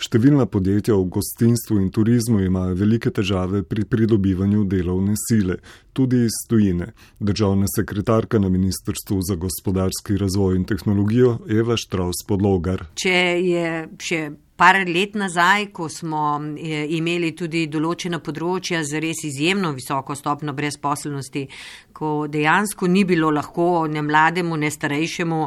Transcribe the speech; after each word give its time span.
Številna 0.00 0.46
podjetja 0.50 0.96
v 0.96 1.08
gostinstvu 1.12 1.78
in 1.82 1.90
turizmu 1.92 2.40
imajo 2.42 2.78
velike 2.80 3.12
težave 3.14 3.62
pri 3.62 3.84
pridobivanju 3.84 4.64
delovne 4.70 5.14
sile, 5.20 5.58
tudi 5.92 6.24
iz 6.24 6.36
tujine. 6.48 6.92
Državna 7.20 7.66
sekretarka 7.76 8.38
na 8.38 8.48
Ministrstvu 8.48 9.20
za 9.22 9.34
gospodarski 9.34 10.16
razvoj 10.16 10.56
in 10.56 10.64
tehnologijo 10.64 11.38
Eva 11.48 11.76
Štraus 11.76 12.24
Podlogar. 12.28 12.86
Če 12.94 13.18
je 13.42 13.68
še 14.00 14.22
par 14.62 14.76
let 14.86 15.16
nazaj, 15.18 15.72
ko 15.74 15.88
smo 15.88 16.36
eh, 16.38 16.84
imeli 16.94 17.32
tudi 17.34 17.64
določena 17.66 18.20
področja 18.22 18.84
z 18.86 19.00
res 19.02 19.24
izjemno 19.26 19.72
visoko 19.74 20.14
stopno 20.14 20.52
brezposelnosti, 20.54 21.48
ko 21.92 22.26
dejansko 22.30 22.86
ni 22.86 23.02
bilo 23.06 23.30
lahko 23.34 23.86
ne 23.90 24.04
mlademu, 24.06 24.56
ne 24.58 24.70
starejšemu, 24.70 25.40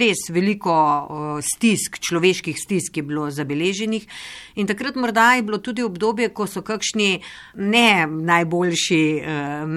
res 0.00 0.24
veliko 0.32 0.76
stisk, 1.44 1.98
človeških 2.00 2.56
stisk 2.60 3.00
je 3.00 3.04
bilo 3.04 3.28
zabeleženih. 3.32 4.06
In 4.60 4.68
takrat 4.70 4.96
morda 5.00 5.34
je 5.36 5.44
bilo 5.44 5.60
tudi 5.64 5.84
obdobje, 5.84 6.30
ko 6.32 6.48
so 6.48 6.64
kakšni 6.64 7.20
ne 7.60 8.06
najboljši 8.08 9.02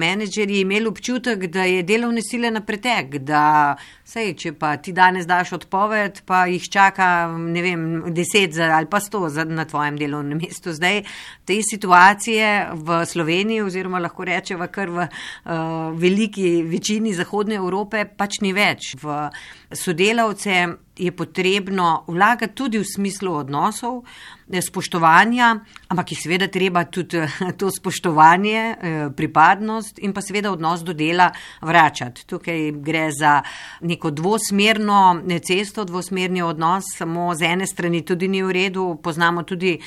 uh, 0.08 0.18
menedžeri 0.18 0.60
imeli 0.60 0.88
občutek, 0.88 1.46
da 1.52 1.64
je 1.68 1.82
delovne 1.82 2.22
sile 2.24 2.50
na 2.50 2.62
pretek, 2.64 3.18
da 3.26 3.76
sej, 4.08 4.32
če 4.40 4.52
pa 4.58 4.74
ti 4.82 4.94
danes 4.96 5.26
daš 5.28 5.52
odpoved, 5.58 6.22
pa 6.28 6.44
jih 6.48 6.64
čaka, 6.72 7.08
ne 7.38 7.64
vem, 7.64 7.84
deset 8.14 8.56
ali 8.64 8.88
pa 8.90 9.00
sto 9.04 9.26
na 9.28 9.66
tvojem 9.68 9.98
delovnem 10.00 10.40
mestu. 10.40 10.72
Zdaj 10.72 11.02
te 11.44 11.58
situacije 11.62 12.48
v 12.74 13.02
Sloveniji 13.06 13.64
oziroma 13.66 14.00
lahko 14.02 14.24
rečeva 14.28 14.68
kar 14.72 14.90
v 14.90 15.04
uh, 15.04 15.92
veliki 15.98 16.62
večini 16.62 17.14
Zahodne 17.14 17.58
Evrope 17.60 18.04
pač 18.04 18.40
ni 18.44 18.54
več. 18.56 18.94
V 19.02 19.28
sodelavce 19.74 20.64
je 20.98 21.12
potrebno 21.12 22.04
vlagati 22.06 22.54
tudi 22.54 22.78
v 22.78 22.84
smislu 22.84 23.32
odnosov, 23.34 24.04
eh, 24.50 24.62
spoštovanja, 24.62 25.60
ampak 25.88 26.12
je 26.12 26.16
seveda 26.16 26.48
treba 26.48 26.84
tudi 26.84 27.16
eh, 27.16 27.28
to 27.58 27.70
spoštovanje, 27.70 28.58
eh, 28.58 29.08
pripadnost 29.16 29.98
in 29.98 30.12
pa 30.12 30.20
seveda 30.20 30.52
odnos 30.52 30.80
do 30.80 30.92
dela 30.92 31.30
vračati. 31.62 32.26
Tukaj 32.26 32.72
gre 32.72 33.10
za 33.12 33.42
neko 33.80 34.10
dvosmerno 34.10 35.22
cesto, 35.44 35.84
dvosmerni 35.84 36.42
odnos, 36.42 36.84
samo 36.96 37.34
z 37.34 37.42
ene 37.42 37.66
strani 37.66 38.02
tudi 38.02 38.28
ni 38.28 38.42
v 38.42 38.52
redu. 38.52 38.98
Poznamo 39.02 39.42
tudi 39.42 39.78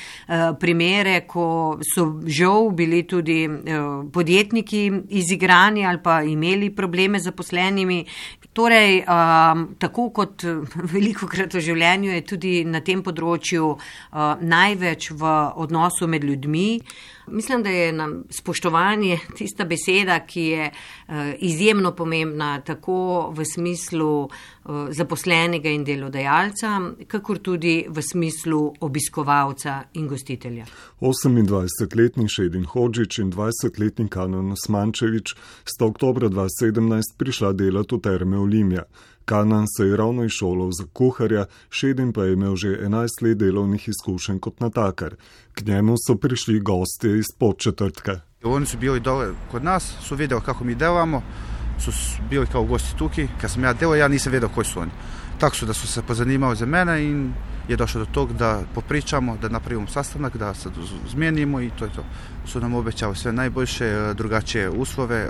primere, 0.60 1.26
ko 1.26 1.78
so 1.94 2.20
žal 2.26 2.70
bili 2.70 3.02
tudi 3.06 3.48
podjetniki 4.12 4.92
izigrani 5.08 5.86
ali 5.86 5.98
pa 6.02 6.22
imeli 6.22 6.70
probleme 6.70 7.20
z 7.20 7.24
zaposlenimi. 7.24 8.04
Torej, 8.52 9.04
tako 9.80 10.10
kot 10.12 10.44
veliko 10.92 11.24
krat 11.30 11.54
v 11.56 11.62
življenju 11.64 12.10
je 12.12 12.24
tudi 12.34 12.50
na 12.68 12.82
tem 12.84 13.00
področju 13.00 13.70
uh, 13.72 13.78
največ 14.44 15.08
v 15.16 15.32
odnosu 15.64 16.04
med 16.04 16.26
ljudmi. 16.28 16.82
Mislim, 17.26 17.62
da 17.62 17.70
je 17.70 17.92
nam 17.92 18.24
spoštovanje 18.30 19.18
tista 19.36 19.64
beseda, 19.64 20.20
ki 20.26 20.42
je 20.42 20.70
uh, 20.70 21.14
izjemno 21.38 21.92
pomembna 21.94 22.60
tako 22.60 23.30
v 23.36 23.44
smislu 23.54 24.22
uh, 24.22 24.30
zaposlenega 24.90 25.70
in 25.70 25.84
delodajalca, 25.84 26.80
kakor 27.06 27.38
tudi 27.38 27.84
v 27.88 28.02
smislu 28.02 28.74
obiskovalca 28.80 29.82
in 29.94 30.08
gostitelja. 30.08 30.66
28-letni 31.00 32.28
Šedin 32.28 32.64
Hodžič 32.64 33.18
in 33.18 33.32
20-letni 33.32 34.08
Kanon 34.08 34.52
Osmančevič 34.52 35.34
sta 35.64 35.86
oktober 35.86 36.22
2017 36.30 37.16
prišla 37.18 37.52
delati 37.52 37.94
v 37.94 38.00
terme 38.00 38.38
Olimja. 38.38 38.84
Kanan 39.24 39.66
se 39.76 39.86
je 39.86 39.96
ravno 39.96 40.24
izšolal 40.24 40.70
za 40.72 40.84
kuharja, 40.92 41.46
Šedin 41.70 42.12
pa 42.12 42.24
je 42.24 42.32
imel 42.32 42.56
že 42.56 42.68
11 42.68 43.22
let 43.22 43.38
delovnih 43.38 43.88
izkušenj 43.88 44.38
kot 44.38 44.60
natakar. 44.60 45.14
K 45.54 45.66
njemu 45.66 45.94
so 46.06 46.14
prišli 46.14 46.60
gostje 46.60 47.18
iz 47.18 47.26
podčetrtka. 47.38 48.20
Oni 48.44 48.66
so 48.66 48.78
bili 48.78 49.00
dole 49.00 49.32
kod 49.50 49.64
nas, 49.64 49.94
so 50.02 50.14
videli, 50.14 50.40
kako 50.40 50.64
mi 50.64 50.74
delamo, 50.74 51.22
so 51.78 51.90
bili 52.30 52.46
kao 52.46 52.64
gosti 52.64 52.98
tukaj. 52.98 53.28
Kad 53.40 53.50
sem 53.50 53.64
ja 53.64 53.72
delal, 53.72 53.96
ja 53.96 54.08
nisem 54.08 54.32
vedel, 54.32 54.48
koji 54.48 54.64
su 54.64 54.80
oni. 54.80 54.90
Tako 55.38 55.56
su 55.56 55.66
da 55.66 55.72
su 55.72 55.86
se 55.86 56.02
pozanimali 56.02 56.56
za 56.56 56.66
mene 56.66 57.04
in 57.04 57.32
je 57.68 57.76
došlo 57.76 58.00
do 58.00 58.06
tog 58.12 58.32
da 58.32 58.62
popričamo, 58.74 59.36
da 59.42 59.48
napravimo 59.48 59.86
sastanak, 59.86 60.36
da 60.36 60.54
se 60.54 60.68
zmenimo 61.10 61.60
i 61.60 61.70
to 61.78 61.84
je 61.84 61.90
to. 61.92 62.04
Su 62.46 62.60
nam 62.60 62.74
obećali 62.74 63.16
sve 63.16 63.32
najboljše, 63.32 64.14
drugačije 64.14 64.70
uslove, 64.70 65.28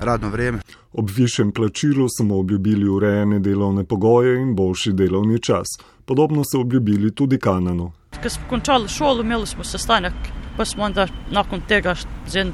radno 0.00 0.28
vrijeme. 0.28 0.58
Ob 0.92 1.10
višjem 1.16 1.52
plačilu 1.52 2.06
smo 2.08 2.38
obljubili 2.38 2.88
urejene 2.88 3.38
delovne 3.38 3.84
pogoje 3.84 4.42
in 4.42 4.54
boljši 4.54 4.92
delovni 4.92 5.38
čas. 5.42 5.66
Podobno 6.04 6.42
so 6.44 6.60
obljubili 6.60 7.14
tudi 7.14 7.38
Kananu. 7.38 7.92
Ko 8.22 8.28
smo 8.28 8.44
končali 8.48 8.88
šolo, 8.88 9.20
imeli 9.20 9.46
smo 9.46 9.64
sestanek, 9.64 10.12
pa 10.56 10.64
smo 10.64 10.84
onda 10.84 11.06
nakon 11.30 11.60
tega 11.68 11.94
za 12.26 12.44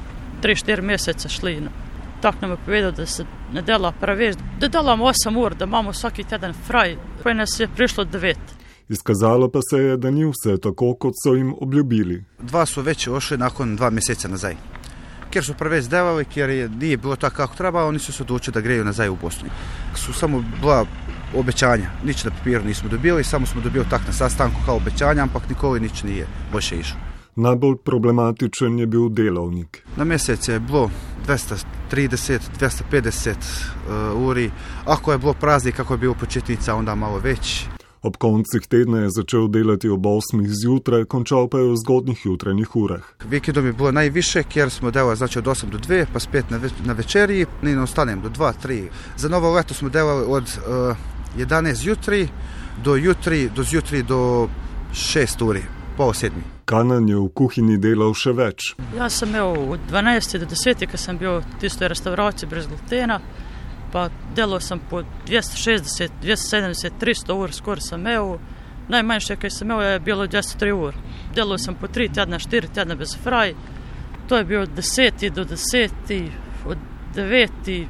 3-4 0.43 0.81
mesece 0.81 1.29
šli. 1.29 1.61
No. 1.61 1.71
Tako 2.21 2.39
nam 2.41 2.51
je 2.51 2.57
povedal, 2.65 2.93
da 2.93 3.07
se 3.07 3.25
ne 3.53 3.63
dela 3.63 3.93
preveč, 4.01 4.37
da 4.61 4.69
delamo 4.69 5.05
8 5.05 5.45
ur, 5.45 5.55
da 5.55 5.65
imamo 5.65 5.91
vsaki 5.91 6.25
teden 6.25 6.53
fraj, 6.67 6.97
pa 7.23 7.35
nas 7.35 7.61
je 7.61 7.69
prišlo 7.77 8.05
9. 8.05 8.35
Izkazalo 8.89 9.49
pa 9.49 9.61
se 9.71 9.79
je, 9.79 9.97
da 9.97 10.11
ni 10.11 10.25
vse 10.25 10.57
tako, 10.61 10.95
kot 10.95 11.13
so 11.25 11.35
jim 11.35 11.55
obljubili. 11.61 12.25
Dva 12.43 12.67
so 12.67 12.83
već 12.83 13.09
ošli 13.09 13.39
nakon 13.39 13.77
dva 13.77 13.91
meseca 13.91 14.29
nazaj 14.29 14.57
ker 15.35 15.43
so 15.43 15.55
preveč 15.59 15.89
delali, 15.91 16.25
ker 16.31 16.51
je, 16.51 16.69
nije 16.69 16.97
bilo 16.97 17.17
tako 17.17 17.37
kako 17.37 17.57
treba, 17.57 17.85
oni 17.85 17.99
su 17.99 18.13
se 18.13 18.23
odlučili 18.23 18.55
da 18.55 18.61
greju 18.61 18.85
nazaj 18.85 19.09
u 19.09 19.17
Bosnu. 19.17 19.49
Su 19.95 20.13
samo 20.13 20.45
bila 20.61 20.87
obećanja, 21.35 21.91
nič 22.05 22.25
na 22.25 22.31
papiru 22.31 22.65
nismo 22.65 22.89
dobili, 22.89 23.25
samo 23.25 23.47
smo 23.47 23.61
dobili 23.61 23.85
tak 23.91 24.07
na 24.07 24.13
sastanku 24.13 24.61
kao 24.67 24.77
obećanja, 24.77 25.23
ampak 25.23 25.49
nikoli 25.49 25.81
nič 25.81 26.03
nije 26.03 26.27
boljše 26.53 26.77
išlo. 26.77 26.97
Najbolj 27.37 27.77
problematičen 27.85 28.79
je 28.79 28.87
bil 28.87 29.09
delovnik. 29.09 29.83
Na 29.97 30.05
mesec 30.05 30.49
je 30.49 30.61
bilo 30.61 30.91
230-250 31.27 33.35
uh, 33.35 34.29
uri, 34.29 34.51
ako 34.85 35.13
je 35.13 35.19
bilo 35.19 35.35
praznik, 35.35 35.77
kako 35.77 35.95
je 35.95 35.99
bilo 35.99 36.15
početnica, 36.15 36.75
onda 36.75 36.95
malo 36.95 37.19
već. 37.19 37.67
Ob 38.05 38.17
koncih 38.17 38.67
tedna 38.69 38.99
je 38.99 39.11
začel 39.11 39.49
delati 39.49 39.89
ob 39.89 40.07
8 40.07 40.45
zjutraj, 40.47 41.05
končal 41.05 41.49
pa 41.49 41.59
je 41.59 41.71
v 41.71 41.77
zgodnjih 41.77 42.25
jutranjih 42.27 42.77
urah. 42.77 43.05
Vikendom 43.25 43.67
je 43.67 43.73
bilo 43.73 43.93
najviše, 43.93 44.43
ker 44.43 44.71
smo 44.71 44.91
delali 44.91 45.17
znači 45.17 45.39
od 45.39 45.45
8 45.45 45.71
do 45.71 45.79
2, 45.79 46.05
pa 46.13 46.21
spet 46.21 46.51
na, 46.51 46.57
več, 46.61 46.73
na 46.85 46.93
večerji, 46.93 47.47
in 47.63 47.81
ostanem 47.81 48.21
do 48.21 48.29
2, 48.29 48.53
3. 48.65 48.77
Za 49.17 49.29
novo 49.29 49.55
leto 49.55 49.75
smo 49.75 49.89
delali 49.89 50.27
od 50.29 50.43
uh, 50.43 50.97
11 51.39 51.75
zjutraj 51.75 52.29
do 52.85 52.97
jutri, 52.97 53.49
do 53.57 53.65
zjutraj 53.65 54.03
do 54.03 54.49
6 54.93 55.45
uri, 55.45 55.63
pol 55.97 56.13
sedmi. 56.13 56.45
Kanan 56.65 57.09
je 57.09 57.17
v 57.17 57.31
kuhinji 57.35 57.79
delal 57.81 58.13
še 58.13 58.37
več. 58.37 58.75
Jaz 58.99 59.17
sem 59.23 59.33
imel 59.33 59.73
od 59.79 59.89
12 59.89 60.39
do 60.45 60.53
10, 60.53 60.85
ker 60.93 61.01
sem 61.01 61.17
bil 61.17 61.41
v 61.41 61.59
tistoj 61.65 61.89
restavraciji 61.89 62.53
brez 62.53 62.69
glutena 62.69 63.21
pa 63.95 64.09
delal 64.35 64.59
sem 64.61 64.81
po 64.91 65.05
260, 65.27 66.19
270, 66.23 66.99
300 67.01 67.35
ur, 67.39 67.53
skoraj 67.55 67.85
sem 67.87 68.01
imel. 68.01 68.39
Najmanjše, 68.91 69.37
kar 69.39 69.53
sem 69.55 69.71
imel, 69.71 69.83
je 69.87 70.01
bilo 70.01 70.27
203 70.27 70.73
ur. 70.75 70.97
Delal 71.35 71.61
sem 71.63 71.77
po 71.79 71.87
3 71.87 72.09
tedna, 72.15 72.41
4 72.43 72.73
tedna 72.75 72.97
bez 72.99 73.15
fraj. 73.23 73.55
To 74.29 74.41
je 74.41 74.45
bilo 74.45 74.63
od 74.67 74.73
10 74.75 75.31
do 75.31 75.45
10, 75.45 76.27
od 76.67 76.79
9 77.15 77.87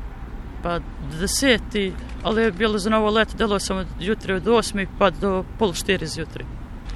pa 0.63 0.79
do 0.79 1.17
10, 1.23 1.93
ali 2.23 2.43
je 2.43 2.53
bilo 2.53 2.79
za 2.79 2.91
novo 2.91 3.11
leto, 3.11 3.37
delal 3.37 3.61
sem 3.61 3.77
od 3.77 3.87
jutra 4.01 4.37
od 4.37 4.45
8 4.45 4.87
pa 4.99 5.11
do 5.11 5.45
pol 5.59 5.73
4 5.73 6.05
zjutraj. 6.05 6.47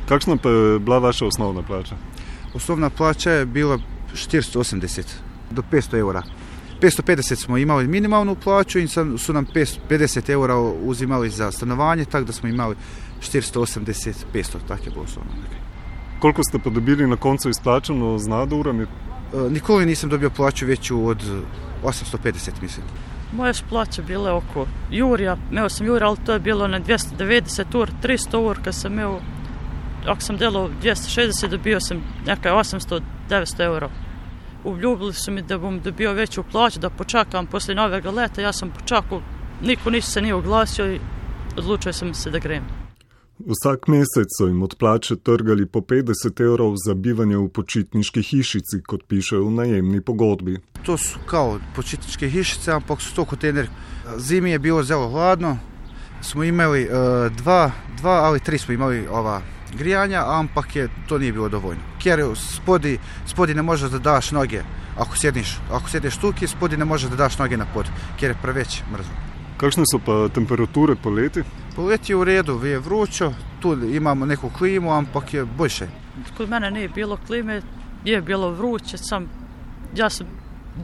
Kakšna 0.09 0.37
pa 0.37 0.49
je 0.51 0.79
bila 0.79 0.99
vaša 0.99 1.27
osnovna 1.27 1.63
plača? 1.63 1.97
Osnovna 2.55 2.91
plača 2.91 3.31
je 3.31 3.47
bila 3.47 3.79
480 4.15 5.17
do 5.51 5.63
500 5.73 5.99
evra. 5.99 6.23
550 6.81 7.34
smo 7.34 7.59
imali 7.59 7.89
minimalnu 7.89 8.34
plaću 8.34 8.78
i 8.78 8.89
su 9.19 9.33
nam 9.33 9.47
50 9.47 10.31
eura 10.31 10.56
uzimali 10.59 11.31
za 11.31 11.53
stanovanje, 11.53 12.05
tako 12.05 12.25
da 12.25 12.33
smo 12.33 12.49
imali 12.49 12.77
480, 13.21 14.12
500, 14.34 14.56
tako 14.69 14.84
je 14.84 14.91
bilo 14.91 15.06
s 15.06 15.19
Koliko 16.21 16.42
ste 16.42 16.59
pa 16.59 16.71
dobili 16.71 17.07
na 17.07 17.16
koncu 17.16 17.48
isplačeno 17.48 18.19
z 18.19 18.28
nadurami? 18.28 18.83
E, 18.83 18.86
nikoli 19.51 19.86
nisam 19.86 20.10
dobio 20.10 20.30
plaću 20.30 20.66
veću 20.66 21.07
od 21.07 21.22
850, 21.84 22.51
mislim. 22.63 22.86
Moje 23.33 23.54
su 23.54 23.65
plaće 23.69 24.03
bile 24.03 24.33
oko 24.33 24.66
jurja, 24.91 25.36
imao 25.51 25.69
sam 25.69 25.86
jurja, 25.86 26.09
ali 26.09 26.16
to 26.27 26.33
je 26.33 26.41
bilo 26.41 26.69
na 26.69 26.80
290 26.80 27.80
ur, 27.80 27.91
300 28.03 28.36
ur, 28.36 28.59
kad 28.65 28.75
sam 28.75 28.92
imao, 28.92 29.21
ako 30.07 30.21
sam 30.21 30.36
delao 30.36 30.71
260, 30.83 31.48
dobio 31.48 31.80
sam 31.80 32.03
neka 32.27 32.54
800, 32.54 33.01
900 33.28 33.65
eura 33.65 33.91
obljubili 34.65 35.13
su 35.13 35.33
mi 35.33 35.43
da 35.43 35.59
bom 35.59 35.81
dobio 35.81 36.13
veću 36.13 36.43
plaću, 36.51 36.81
da 36.81 36.91
počakam 36.91 37.47
posle 37.47 37.75
noveg 37.75 38.07
leta. 38.07 38.43
Ja 38.43 38.53
sam 38.53 38.71
počakao, 38.71 39.22
niko 39.63 39.91
ništa 39.91 40.10
se 40.10 40.22
nije 40.22 40.34
oglasio 40.34 40.95
i 40.95 41.01
odlučio 41.57 41.93
sam 41.93 42.15
se 42.15 42.31
da 42.31 42.39
grem. 42.39 42.65
Vsak 43.39 43.87
mesec 43.87 44.28
so 44.39 44.47
jim 44.47 44.63
od 44.63 44.75
plače 44.78 45.16
trgali 45.16 45.66
po 45.66 45.81
50 45.81 46.41
evrov 46.41 46.75
za 46.87 46.95
bivanje 46.95 47.37
v 47.37 47.49
počitniški 47.49 48.22
hišici, 48.22 48.83
kot 48.87 49.05
piše 49.09 49.37
v 49.37 49.51
najemni 49.51 50.01
pogodbi. 50.01 50.59
To 50.83 50.97
so 50.99 51.19
kao 51.27 51.59
počitniške 51.77 52.28
hišice, 52.28 52.72
ampak 52.72 53.01
so 53.01 53.15
to 53.15 53.25
kontejner. 53.25 53.69
Zimi 54.16 54.51
je 54.51 54.59
bilo 54.59 54.83
zelo 54.83 55.11
hladno, 55.11 55.59
smo 56.22 56.45
imeli 56.45 56.89
uh, 56.89 57.33
dva, 57.37 57.71
dva 58.01 58.11
ali 58.11 58.41
tri 58.41 58.59
smo 58.59 58.75
imeli 58.75 59.07
ova 59.07 59.43
grijanja, 59.74 60.24
ampak 60.26 60.76
je, 60.76 60.88
to 61.09 61.18
ni 61.18 61.32
bilo 61.32 61.48
dovoljno. 61.48 61.82
Ker 62.03 62.20
spodi, 62.34 62.98
spodi 63.26 63.54
ne 63.54 63.62
možeš 63.62 63.91
da 63.91 63.98
daš 63.98 64.30
noge, 64.30 64.62
ako 64.98 65.16
sediš, 65.16 65.59
ako 65.72 65.88
sediš 65.88 66.16
tukaj, 66.16 66.48
spodi 66.48 66.76
ne 66.76 66.84
možeš 66.84 67.10
da 67.10 67.16
daš 67.16 67.38
noge 67.38 67.56
na 67.56 67.66
pod, 67.74 67.86
ker 68.20 68.30
je 68.30 68.36
preveč 68.42 68.82
mrzlo. 68.92 69.15
Kakšne 69.59 69.84
so 69.91 69.98
pa 69.98 70.28
temperature 70.34 70.94
poleti? 70.94 71.42
Poleti 71.76 72.12
je 72.12 72.16
v 72.16 72.24
redu, 72.24 72.60
je 72.65 72.78
vroče, 72.78 73.30
tu 73.60 73.74
imamo 73.91 74.26
neko 74.26 74.50
klimo, 74.59 74.92
ampak 74.94 75.34
je 75.34 75.44
boljše. 75.44 75.88
Kod 76.36 76.50
mene 76.50 76.70
nije 76.70 76.88
bilo 76.88 77.18
klime, 77.26 77.62
je 78.04 78.22
bilo 78.22 78.50
vruće, 78.50 78.98
sam, 78.98 79.28
ja 79.94 80.10
sam 80.10 80.26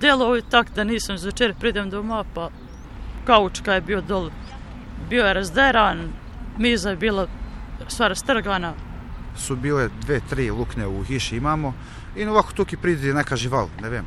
delao 0.01 0.41
tak 0.41 0.75
da 0.75 0.85
nisam 0.85 1.19
zvečer 1.19 1.55
pridem 1.61 1.91
doma, 1.91 2.25
pa 2.35 2.51
kaučka 3.25 3.75
je 3.75 3.81
bio 3.81 4.01
dol, 4.01 4.31
bio 5.11 5.27
je 5.27 5.35
razderan, 5.35 6.09
miza 6.59 6.91
je 6.91 6.97
bila 6.97 7.27
sva 7.89 8.09
rastrgana. 8.09 8.75
Su 9.37 9.57
bile 9.57 9.89
dve, 10.07 10.21
tri 10.31 10.51
lukne 10.51 10.87
u 10.87 11.05
hiši 11.05 11.37
imamo 11.37 11.75
i 12.17 12.25
ovako 12.25 12.53
tukaj 12.53 12.79
pride 12.79 13.15
neka 13.15 13.37
žival, 13.37 13.69
ne 13.83 13.89
vem. 13.89 14.05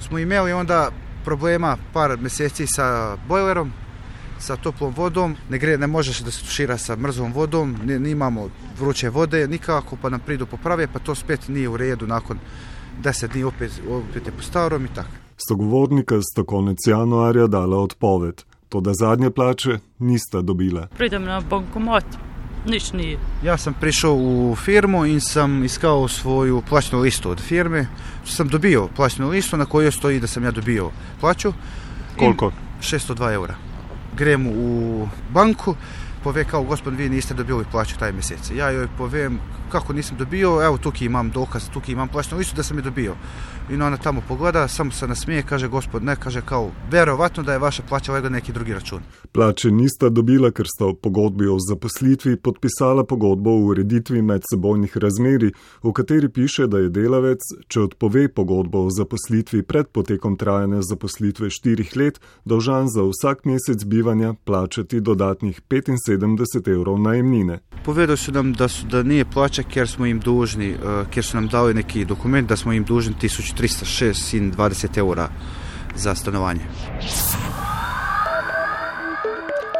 Smo 0.00 0.18
imeli 0.18 0.52
onda 0.52 0.90
problema 1.24 1.76
par 1.92 2.18
meseci 2.20 2.66
sa 2.66 3.16
bojlerom, 3.28 3.72
sa 4.38 4.56
toplom 4.56 4.92
vodom, 4.96 5.36
ne, 5.50 5.58
gre, 5.58 5.78
ne 5.78 5.86
možeš 5.86 6.20
da 6.20 6.30
se 6.30 6.44
tušira 6.44 6.78
sa 6.78 6.96
mrzlom 6.96 7.32
vodom, 7.32 7.76
ne, 7.84 7.98
ne 7.98 8.10
imamo 8.10 8.48
vruće 8.78 9.08
vode 9.08 9.48
nikako, 9.48 9.96
pa 10.02 10.08
nam 10.08 10.20
pridu 10.20 10.46
poprave, 10.46 10.86
pa 10.86 10.98
to 10.98 11.14
spet 11.14 11.48
nije 11.48 11.68
u 11.68 11.76
redu 11.76 12.06
nakon 12.06 12.38
10 13.02 13.32
dni 13.32 13.44
opet, 13.44 13.80
opet 13.90 14.26
je 14.26 14.32
po 14.32 14.42
starom 14.42 14.84
i 14.84 14.88
tako. 14.94 15.10
Sogovornika 15.48 16.20
sta 16.22 16.44
konec 16.44 16.78
januarja 16.86 17.46
dala 17.46 17.78
odpoved, 17.78 18.42
to 18.68 18.80
da 18.80 18.92
zadnje 18.94 19.30
plače 19.30 19.78
nista 19.98 20.42
dobila. 20.42 20.86
Pridem 20.86 21.24
na 21.24 21.40
bankomat, 21.40 22.04
nič 22.64 22.92
nije. 22.92 23.18
Ja 23.42 23.56
sam 23.56 23.74
prišao 23.74 24.14
u 24.14 24.56
firmu 24.56 25.06
i 25.06 25.20
sam 25.20 25.64
iskao 25.64 26.08
svoju 26.08 26.62
plaćnu 26.68 27.00
listu 27.00 27.30
od 27.30 27.40
firme. 27.40 27.86
Sam 28.24 28.48
dobio 28.48 28.88
plaćnu 28.96 29.28
listu 29.28 29.56
na 29.56 29.64
kojoj 29.64 29.92
stoji 29.92 30.20
da 30.20 30.26
sam 30.26 30.44
ja 30.44 30.50
dobio 30.50 30.90
plaću. 31.20 31.52
Koliko? 32.18 32.52
602 32.80 33.32
eura. 33.32 33.54
Grem 34.16 34.46
u 34.46 35.08
banku, 35.30 35.76
pove 36.24 36.44
kao 36.44 36.62
gospod 36.62 36.94
vi 36.94 37.08
niste 37.08 37.34
dobili 37.34 37.64
plaću 37.70 37.98
taj 37.98 38.12
mjesec. 38.12 38.50
Ja 38.56 38.70
joj 38.70 38.88
povem 38.98 39.38
kako 39.74 39.92
nisam 39.92 40.16
dobio, 40.18 40.62
evo 40.64 40.78
tukaj 40.78 41.06
imam 41.06 41.30
dokaz, 41.30 41.68
tukaj 41.72 41.92
imam 41.92 42.08
plaćnu 42.08 42.38
listu 42.38 42.56
da 42.56 42.62
sam 42.62 42.78
je 42.78 42.82
dobio. 42.82 43.14
I 43.70 43.74
ona 43.74 43.96
tamo 43.96 44.22
pogleda, 44.28 44.68
samo 44.68 44.90
se 44.90 45.08
nasmije, 45.08 45.42
kaže 45.42 45.68
gospod 45.68 46.04
ne, 46.04 46.16
kaže 46.16 46.42
kao 46.46 46.70
verovatno 46.90 47.42
da 47.42 47.52
je 47.52 47.58
vaša 47.58 47.82
plaća 47.88 48.12
legla 48.12 48.30
neki 48.30 48.52
drugi 48.52 48.74
račun. 48.74 49.00
Plače 49.32 49.70
nista 49.70 50.08
dobila, 50.08 50.50
ker 50.50 50.66
sta 50.68 50.86
v 50.86 50.94
pogodbi 50.94 51.46
o 51.46 51.56
zaposlitvi 51.58 52.36
podpisala 52.36 53.04
pogodbo 53.04 53.50
o 53.50 53.64
ureditvi 53.70 54.22
medsebojnih 54.22 54.96
razmerij, 54.96 55.50
v 55.82 55.92
kateri 55.92 56.28
piše, 56.28 56.66
da 56.66 56.78
je 56.78 56.88
delavec, 56.88 57.40
če 57.68 57.80
odpove 57.80 58.28
pogodbo 58.28 58.84
o 58.86 58.90
zaposlitvi 58.90 59.62
pred 59.62 59.88
potekom 59.88 60.36
trajanja 60.36 60.82
zaposlitve 60.82 61.50
štirih 61.50 61.96
let, 61.96 62.20
dolžan 62.44 62.86
za 62.88 63.02
vsak 63.02 63.44
mesec 63.44 63.84
bivanja 63.84 64.34
plačati 64.44 65.00
dodatnih 65.00 65.60
75 65.70 66.70
evrov 66.70 67.00
najemnine. 67.00 67.58
Povedali 67.84 68.16
su 68.16 68.32
nam 68.32 68.52
da, 68.52 68.68
su, 68.68 68.86
da 68.86 69.02
nije 69.02 69.24
plaća 69.24 69.63
ker 69.70 69.88
smo 69.88 70.06
im 70.06 70.20
dužni, 70.20 70.74
uh, 70.74 71.06
ker 71.10 71.24
su 71.24 71.36
nam 71.36 71.48
dali 71.48 71.74
neki 71.74 72.04
dokument 72.04 72.48
da 72.48 72.56
smo 72.56 72.72
im 72.72 72.84
dužni 72.84 73.14
1306,20 73.20 74.98
eura 74.98 75.28
za 75.96 76.14
stanovanje. 76.14 76.60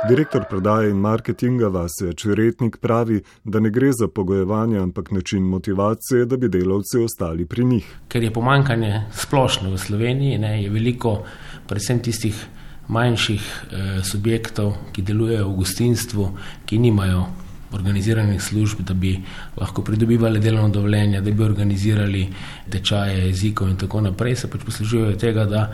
Direktor 0.09 0.45
prodaje 0.51 0.91
in 0.91 0.97
marketinga 0.97 1.69
Vasja 1.69 2.13
Čeretnik 2.13 2.77
pravi, 2.77 3.23
da 3.45 3.61
ne 3.61 3.71
gre 3.71 3.93
za 3.93 4.09
pogojevanje, 4.09 4.79
ampak 4.79 5.11
način 5.11 5.43
motivacije, 5.43 6.25
da 6.25 6.37
bi 6.37 6.49
delavci 6.49 6.99
ostali 6.99 7.47
pri 7.47 7.65
njih. 7.65 7.97
Ker 8.09 8.23
je 8.23 8.33
pomankanje 8.33 9.03
splošno 9.13 9.71
v 9.71 9.79
Sloveniji, 9.79 10.39
ne, 10.39 10.63
je 10.63 10.71
veliko, 10.71 11.23
predvsem 11.67 12.03
tistih 12.03 12.47
manjših 12.89 13.41
eh, 13.41 14.03
subjektov, 14.05 14.75
ki 14.93 15.03
delujejo 15.03 15.49
v 15.49 15.57
gostinstvu, 15.57 16.29
ki 16.67 16.79
nimajo 16.79 17.25
organiziranih 17.75 18.43
služb, 18.43 18.81
da 18.87 18.95
bi 18.95 19.17
lahko 19.57 19.83
pridobivali 19.83 20.41
delovno 20.41 20.69
dovoljenje, 20.69 21.21
da 21.21 21.31
bi 21.31 21.45
organizirali 21.45 22.29
tečaje 22.71 23.27
jezikov 23.27 23.69
in 23.69 23.77
tako 23.77 24.01
naprej, 24.01 24.37
se 24.37 24.51
pač 24.51 24.65
poslužujejo 24.65 25.17
tega, 25.19 25.45
da 25.45 25.65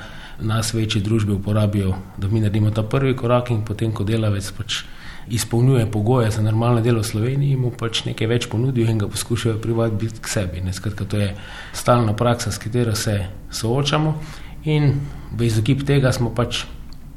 nas 0.41 0.75
večje 0.75 1.02
družbe 1.02 1.32
uporabijo, 1.32 1.94
da 2.19 2.29
mi 2.29 2.41
naredimo 2.41 2.70
ta 2.70 2.82
prvi 2.82 3.17
korak 3.17 3.50
in 3.50 3.62
potem, 3.64 3.93
ko 3.93 4.05
delavec 4.05 4.50
pač 4.56 4.82
izpolnjuje 5.31 5.91
pogoje 5.91 6.31
za 6.31 6.43
normalno 6.43 6.81
delo 6.81 7.00
v 7.00 7.06
Sloveniji, 7.06 7.56
mu 7.56 7.70
pač 7.70 8.05
nekaj 8.05 8.26
več 8.26 8.49
ponudijo 8.50 8.91
in 8.91 8.99
ga 8.99 9.08
poskušajo 9.08 9.61
privabiti 9.62 10.20
k 10.20 10.29
sebi. 10.29 10.61
Ne, 10.64 10.73
skratka, 10.73 11.05
to 11.05 11.20
je 11.20 11.35
stalna 11.73 12.17
praksa, 12.17 12.50
s 12.50 12.58
katero 12.58 12.94
se 12.94 13.20
soočamo 13.50 14.17
in 14.64 14.94
v 15.37 15.46
izogib 15.46 15.85
tega 15.87 16.12
smo 16.12 16.35
pač 16.35 16.64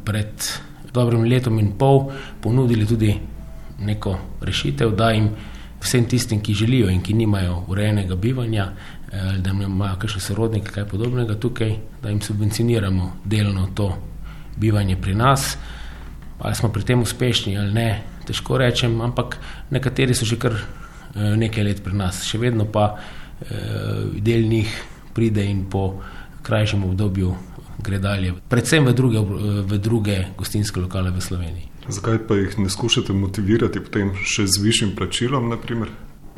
pred 0.05 0.29
dobrim 0.93 1.25
letom 1.25 1.57
in 1.59 1.73
pol 1.77 2.11
ponudili 2.41 2.85
tudi 2.85 3.15
neko 3.85 4.17
rešitev, 4.41 4.95
da 4.95 5.11
jim 5.11 5.29
vsem 5.83 6.05
tistim, 6.05 6.41
ki 6.41 6.53
želijo 6.53 6.89
in 6.89 7.01
ki 7.01 7.13
nimajo 7.13 7.63
urejenega 7.67 8.15
bivanja, 8.15 8.69
eh, 9.11 9.37
da 9.37 9.51
imajo 9.51 9.95
kakšne 9.99 10.21
sorodnike, 10.21 10.71
kaj 10.71 10.87
podobnega 10.87 11.35
tukaj, 11.35 11.75
da 12.01 12.09
jim 12.09 12.21
subvencioniramo 12.21 13.11
delno 13.25 13.67
to 13.75 13.97
bivanje 14.57 14.95
pri 15.01 15.15
nas. 15.15 15.57
Ali 16.39 16.55
smo 16.55 16.69
pri 16.69 16.83
tem 16.83 17.01
uspešni 17.01 17.57
ali 17.57 17.73
ne, 17.73 18.01
težko 18.27 18.57
rečem, 18.57 19.01
ampak 19.01 19.37
nekateri 19.69 20.15
so 20.15 20.25
že 20.25 20.39
kar 20.39 20.53
eh, 20.53 21.35
nekaj 21.35 21.63
let 21.63 21.83
pri 21.83 21.93
nas, 21.93 22.23
še 22.25 22.37
vedno 22.37 22.65
pa 22.65 22.95
eh, 22.95 23.47
del 24.19 24.47
njih 24.47 24.83
pride 25.13 25.45
in 25.45 25.65
po 25.69 26.01
krajšem 26.43 26.83
obdobju 26.83 27.35
gre 27.83 27.99
dalje, 27.99 28.33
predvsem 28.49 28.85
v 28.85 28.93
druge, 28.93 29.19
v 29.67 29.77
druge 29.79 30.17
gostinske 30.37 30.79
lokale 30.79 31.11
v 31.11 31.21
Sloveniji. 31.21 31.72
Zakaj 31.87 32.17
pa 32.27 32.35
jih 32.35 32.59
ne 32.59 32.69
skušate 32.69 33.13
motivirati 33.13 33.79
potem 33.83 34.13
še 34.15 34.47
z 34.47 34.61
višjim 34.63 34.95
plačilom? 34.95 35.49
Naprimer? 35.49 35.89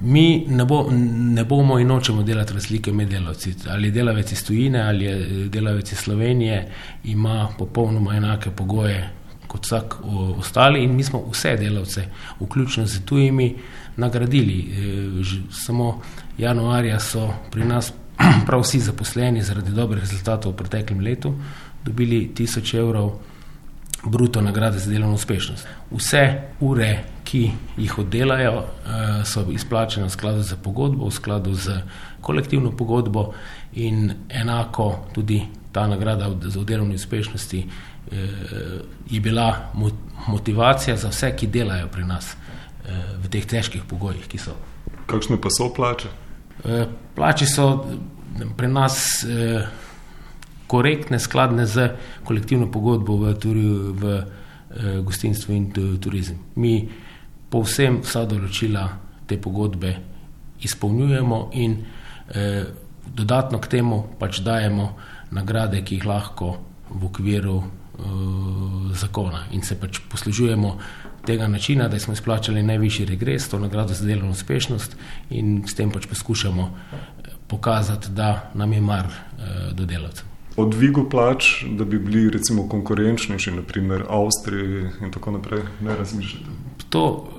Mi 0.02 0.46
ne, 0.50 0.66
bo, 0.66 0.82
ne 0.92 1.44
bomo 1.46 1.78
in 1.80 1.88
nočemo 1.88 2.24
delati 2.24 2.54
razlike 2.54 2.92
med 2.94 3.10
delavci. 3.10 3.54
Ali 3.70 3.92
delavec 3.92 4.32
iz 4.32 4.44
tujine 4.44 4.82
ali 4.82 5.12
delavec 5.50 5.92
iz 5.92 5.98
Slovenije 5.98 6.66
ima 7.04 7.48
popolnoma 7.58 8.16
enake 8.18 8.52
pogoje 8.52 9.10
kot 9.48 9.66
vsak 9.66 9.96
ostali 10.38 10.84
in 10.84 10.96
mi 10.96 11.04
smo 11.04 11.22
vse 11.32 11.56
delavce, 11.58 12.08
vključno 12.40 12.86
z 12.86 13.06
tujimi, 13.06 13.56
nagradili. 13.98 14.60
E, 14.60 15.24
samo 15.52 16.02
januarja 16.38 17.00
so 17.00 17.30
pri 17.52 17.66
nas 17.66 17.94
prav 18.48 18.62
vsi 18.62 18.80
zaposleni 18.80 19.44
zaradi 19.44 19.72
dobrih 19.72 20.04
rezultatov 20.04 20.52
v 20.52 20.56
preteklem 20.56 21.00
letu 21.00 21.34
dobili 21.86 22.32
1000 22.36 22.78
evrov 22.80 23.20
bruto 24.06 24.42
nagrade 24.42 24.80
za 24.80 24.92
delovno 24.92 25.16
uspešnost. 25.16 25.68
Vse 25.92 26.42
ure, 26.60 27.04
ki 27.24 27.52
jih 27.78 28.00
oddelajo, 28.00 28.54
eh, 28.54 29.26
so 29.26 29.46
izplačene 29.52 30.06
v 30.06 30.10
skladu 30.10 30.44
z 30.44 30.56
pogodbo, 30.64 31.08
v 31.08 31.12
skladu 31.12 31.54
z 31.54 31.82
kolektivno 32.22 32.72
pogodbo 32.72 33.34
in 33.74 34.14
enako 34.30 35.06
tudi 35.14 35.42
ta 35.72 35.88
nagrada 35.88 36.30
za 36.42 36.64
delovno 36.64 36.96
uspešnosti 36.96 37.68
eh, 38.12 38.18
je 39.10 39.20
bila 39.20 39.72
motivacija 40.28 40.98
za 40.98 41.10
vse, 41.10 41.36
ki 41.36 41.48
delajo 41.48 41.88
pri 41.88 42.04
nas 42.04 42.34
eh, 42.34 42.92
v 43.24 43.30
teh 43.30 43.46
težkih 43.46 43.84
pogojih, 43.84 44.28
ki 44.28 44.38
so. 44.38 44.56
Kakšne 45.06 45.42
pa 45.42 45.50
so 45.50 45.74
plače? 45.74 46.10
Plači 47.16 47.46
so 47.46 47.86
pri 48.58 48.68
nas 48.68 49.26
korektne, 50.68 51.20
skladne 51.20 51.66
z 51.66 51.90
kolektivno 52.24 52.72
pogodbo 52.72 53.18
v, 53.18 53.34
turi, 53.40 53.66
v 53.94 54.04
eh, 54.16 54.26
gostinstvu 55.02 55.54
in 55.54 55.72
turizmu. 56.02 56.56
Mi 56.56 56.90
povsem 57.50 58.02
vsa 58.04 58.26
določila 58.26 58.88
te 59.26 59.38
pogodbe 59.42 59.96
izpolnjujemo 60.66 61.50
in 61.54 61.78
eh, 62.34 62.64
dodatno 63.06 63.60
k 63.60 63.68
temu 63.78 64.04
pač 64.20 64.42
dajemo 64.42 64.90
nagrade, 65.32 65.82
ki 65.86 66.00
jih 66.00 66.06
lahko 66.10 66.56
v 66.90 67.06
okviru 67.06 67.58
eh, 67.62 67.66
zakona 68.98 69.46
in 69.52 69.62
se 69.62 69.80
pač 69.80 70.02
poslužujemo 70.10 70.78
tega 71.26 71.48
načina, 71.48 71.88
da 71.90 72.00
smo 72.00 72.14
izplačali 72.14 72.64
najvišji 72.64 73.06
regres, 73.06 73.50
to 73.50 73.60
nagrado 73.60 73.94
za 73.94 74.06
delovno 74.06 74.32
uspešnost 74.32 74.96
in 75.30 75.64
s 75.68 75.74
tem 75.76 75.92
pač 75.92 76.06
poskušamo 76.10 76.70
eh, 76.70 77.34
pokazati, 77.48 78.12
da 78.12 78.52
nam 78.54 78.74
je 78.74 78.82
mar 78.82 79.06
eh, 79.06 79.74
do 79.74 79.86
delavcev 79.86 80.35
o 80.56 80.66
dvigu 80.66 81.10
plač, 81.10 81.64
da 81.78 81.86
bi 81.86 82.00
bili 82.00 82.30
recimo 82.30 82.70
konkurenčnejši, 82.70 83.52
naprimer 83.52 84.06
Avstriji 84.10 84.90
in 85.02 85.12
tako 85.12 85.32
naprej, 85.32 85.64
ne 85.82 85.96
razmišljate? 85.96 86.46
To 86.90 87.30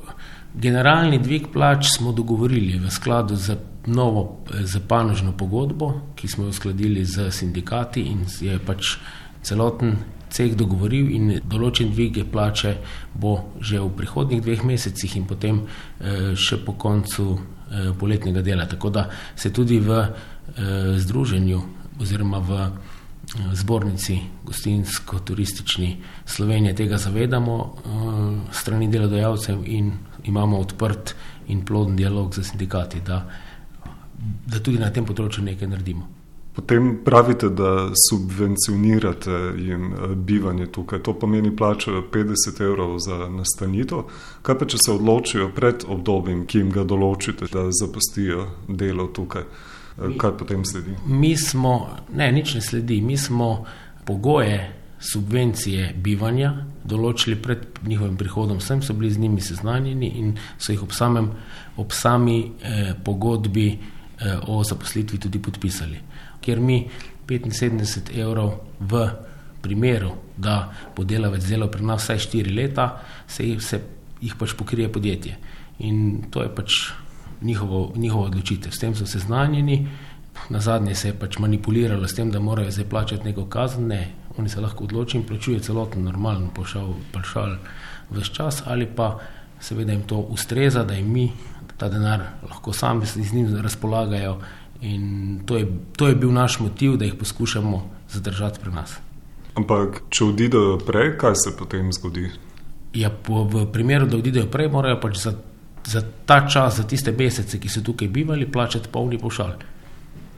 generalni 0.54 1.18
dvig 1.18 1.49
plač 1.52 1.87
smo 1.96 2.12
dogovorili 2.12 2.78
v 2.78 2.90
skladu 2.90 3.37
z 3.37 3.56
novo 3.87 4.44
zapanožno 4.50 5.32
pogodbo, 5.37 5.92
ki 6.16 6.28
smo 6.28 6.44
jo 6.44 6.50
uskladili 6.50 7.04
z 7.04 7.30
sindikati 7.30 8.02
in 8.02 8.26
je 8.40 8.58
pač 8.58 8.96
celoten 9.42 9.96
ceh 10.30 10.56
dogovoril 10.58 11.11
in 11.14 11.28
določen 11.44 11.92
dvig 11.94 12.18
plače 12.32 12.76
bo 13.14 13.52
že 13.61 13.78
v 13.80 13.92
prihodnih 13.96 14.42
dveh 14.42 14.64
mesecih 14.64 15.16
in 15.16 15.25
potem 15.25 15.62
eh, 15.62 16.35
še 16.35 16.58
po 16.64 16.73
koncu 16.73 17.37
poletnega 17.99 18.42
dela. 18.46 18.66
Tako 18.66 18.90
da 18.90 19.08
se 19.35 19.50
tudi 19.50 19.80
v 19.82 20.06
združenju 20.96 21.62
oziroma 21.99 22.38
v 22.38 22.70
zbornici 23.52 24.19
gostinsko-turistični 24.45 25.97
Slovenije 26.25 26.75
tega 26.75 26.99
zavedamo 26.99 27.75
strani 28.52 28.88
delodajalcev 28.88 29.62
in 29.64 29.93
imamo 30.25 30.59
odprt 30.59 31.14
in 31.49 31.64
ploden 31.64 31.97
dialog 31.97 32.35
z 32.35 32.43
sindikati, 32.43 33.00
da, 33.00 33.23
da 34.47 34.59
tudi 34.59 34.78
na 34.78 34.90
tem 34.90 35.05
področju 35.07 35.45
nekaj 35.45 35.69
naredimo. 35.69 36.09
Potem 36.57 37.05
pravite, 37.05 37.49
da 37.49 37.90
subvencionirate 38.11 39.31
jim 39.61 39.90
bivanje 40.16 40.66
tukaj. 40.73 41.02
To 41.05 41.12
pomeni, 41.12 41.57
plačajo 41.57 42.02
50 42.12 42.62
evrov 42.64 42.95
za 42.99 43.28
nastanitev. 43.28 44.07
Kaj 44.43 44.59
pa, 44.59 44.64
če 44.64 44.81
se 44.81 44.93
odločijo 44.93 45.50
pred 45.52 45.85
obdobjem, 45.85 46.47
ki 46.49 46.62
jim 46.62 46.71
ga 46.73 46.87
določite, 46.88 47.50
da 47.52 47.66
zapustijo 47.76 48.47
delo 48.69 49.11
tukaj? 49.12 49.45
Kaj 49.97 50.37
potem 50.38 50.65
sledi? 50.65 50.97
Mi 51.07 51.37
smo, 51.37 51.97
ne, 52.15 52.31
nič 52.33 52.55
ne 52.55 52.61
sledi. 52.61 53.00
Mi 53.00 53.17
smo 53.17 53.65
pogoje 54.05 54.59
subvencije 55.00 55.93
bivanja 56.03 56.53
določili 56.85 57.37
pred 57.43 57.81
njihovim 57.87 58.17
prihodom. 58.17 58.61
Sem 58.61 58.83
so 58.83 58.95
bili 58.97 59.11
z 59.12 59.21
njimi 59.21 59.41
seznanjeni 59.41 60.12
in 60.21 60.37
so 60.59 60.73
jih 60.73 60.83
ob, 60.85 60.93
samem, 60.93 61.31
ob 61.76 61.93
sami 61.93 62.38
eh, 62.45 62.93
pogodbi 63.05 63.69
eh, 63.73 64.37
o 64.49 64.62
zaposlitvi 64.65 65.19
tudi 65.19 65.43
podpisali 65.43 66.00
kjer 66.47 66.61
mi 66.61 66.87
75 67.26 68.15
evrov 68.15 68.53
v 68.79 69.09
primeru, 69.62 70.12
da 70.38 70.71
bo 70.95 71.03
delavec 71.03 71.43
delal 71.43 71.71
pri 71.73 71.83
nas 71.83 72.05
vsaj 72.05 72.23
4 72.31 72.55
leta, 72.55 72.87
se 73.26 73.47
jih, 73.49 73.62
se 73.62 73.81
jih 74.23 74.37
pač 74.38 74.55
pokrije 74.55 74.93
podjetje. 74.93 75.35
In 75.83 76.29
to 76.31 76.45
je 76.47 76.53
pač 76.55 76.76
njihovo, 77.43 77.93
njihovo 77.97 78.25
odločitev. 78.25 78.73
S 78.73 78.78
tem 78.78 78.95
so 78.95 79.07
seznanjeni, 79.07 79.88
na 80.50 80.61
zadnje 80.61 80.95
se 80.95 81.09
je 81.09 81.19
pač 81.19 81.38
manipuliralo 81.38 82.09
s 82.09 82.14
tem, 82.14 82.31
da 82.31 82.40
morajo 82.40 82.71
zdaj 82.71 82.88
plačati 82.88 83.25
neko 83.25 83.47
kazen. 83.47 83.87
Ne, 83.87 84.12
oni 84.38 84.49
se 84.49 84.61
lahko 84.61 84.85
odločijo 84.85 85.21
in 85.21 85.26
plačujejo 85.26 85.62
celoten 85.62 86.05
normalen 86.05 86.49
pošal, 86.55 86.95
pošal 87.12 87.57
vse 88.11 88.35
čas 88.35 88.62
ali 88.66 88.87
pa 88.87 89.19
seveda 89.61 89.93
jim 89.93 90.02
to 90.02 90.19
ustreza, 90.19 90.85
da 90.85 90.95
jim 90.95 91.12
mi 91.12 91.33
ta 91.76 91.88
denar 91.88 92.23
lahko 92.43 92.73
sami 92.73 93.07
z 93.07 93.33
njim 93.33 93.57
razpolagajo 93.62 94.38
In 94.81 95.40
to 95.47 95.57
je, 95.57 95.66
to 95.97 96.09
je 96.09 96.14
bil 96.14 96.33
naš 96.33 96.61
motiv, 96.61 96.97
da 96.97 97.05
jih 97.05 97.14
poskušamo 97.14 97.90
zadržati 98.11 98.61
pri 98.61 98.71
nas. 98.73 98.99
Ampak, 99.55 100.02
če 100.11 100.25
odidejo 100.25 100.78
prej, 100.87 101.14
kaj 101.19 101.35
se 101.35 101.57
potem 101.59 101.93
zgodi? 101.93 102.28
Ja, 102.95 103.11
po, 103.11 103.45
v 103.45 103.64
primeru, 103.73 104.07
da 104.07 104.19
odidejo 104.21 104.50
prej, 104.52 104.69
morajo 104.73 105.00
pač 105.00 105.23
za, 105.23 105.33
za 105.87 106.02
ta 106.26 106.49
čas, 106.49 106.76
za 106.76 106.83
tiste 106.83 107.12
mesece, 107.12 107.59
ki 107.59 107.69
so 107.69 107.81
tukaj 107.81 108.09
bivali, 108.09 108.47
plačati 108.52 108.88
polni 108.93 109.19
pošal. 109.19 109.52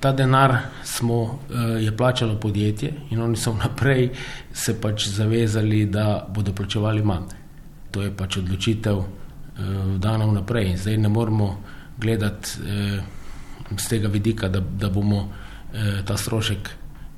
Ta 0.01 0.13
denar 0.13 0.57
smo, 0.85 1.39
eh, 1.51 1.83
je 1.85 1.97
plačalo 1.97 2.37
podjetje 2.41 2.93
in 3.11 3.23
oni 3.23 3.37
so 3.37 3.53
vnaprej 3.53 4.11
se 4.53 4.81
pač 4.81 5.09
zavezali, 5.09 5.87
da 5.87 6.27
bodo 6.35 6.53
plačevali 6.53 7.03
manj. 7.03 7.35
To 7.91 8.03
je 8.03 8.17
pač 8.17 8.37
odločitev 8.37 8.99
eh, 8.99 9.99
dana 9.99 10.27
vnaprej 10.27 10.77
zdaj 10.77 10.97
ne 10.97 11.09
moramo 11.09 11.57
gledati. 11.99 12.51
Eh, 12.67 13.19
z 13.77 13.89
tega 13.89 14.09
vidika, 14.09 14.49
da, 14.49 14.61
da 14.61 14.89
bomo 14.91 15.29
eh, 15.73 16.03
ta 16.07 16.17
strošek 16.17 16.71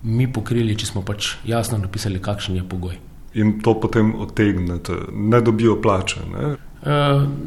mi 0.02 0.26
pokrili, 0.32 0.76
če 0.76 0.86
smo 0.86 1.02
pač 1.06 1.36
jasno 1.46 1.78
napisali, 1.78 2.22
kakšen 2.22 2.56
je 2.56 2.64
pogoj. 2.66 2.96
In 3.38 3.60
to 3.62 3.76
potem 3.80 4.14
otegnete, 4.18 4.96
ne 5.12 5.40
dobijo 5.40 5.76
plače? 5.82 6.24
Ne, 6.32 6.52
eh, 6.52 6.69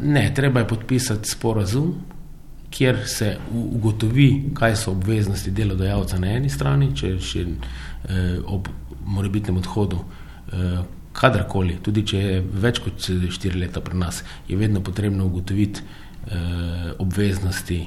ne 0.03 0.23
treba 0.35 0.59
je 0.61 0.67
podpisati 0.67 1.29
sporazum, 1.29 1.93
kjer 2.73 2.97
se 3.05 3.37
ugotovi, 3.53 4.49
kaj 4.53 4.75
so 4.75 4.91
obveznosti 4.91 5.51
delodajalca 5.51 6.17
na 6.19 6.31
eni 6.37 6.49
strani, 6.49 6.89
če 6.95 7.11
še 7.21 7.45
eh, 7.45 8.39
ob 8.45 8.69
morebitnem 9.05 9.59
odhodu. 9.61 10.01
Eh, 10.51 10.83
Kadarkoli, 11.13 11.75
tudi 11.85 12.01
če 12.09 12.19
je 12.19 12.37
več 12.41 12.79
kot 12.81 12.97
4 12.97 13.53
leta 13.61 13.83
pri 13.85 13.99
nas, 14.01 14.23
je 14.47 14.57
vedno 14.57 14.81
potrebno 14.81 15.27
ugotoviti 15.29 15.83
eh, 15.83 16.87
obveznosti 16.97 17.77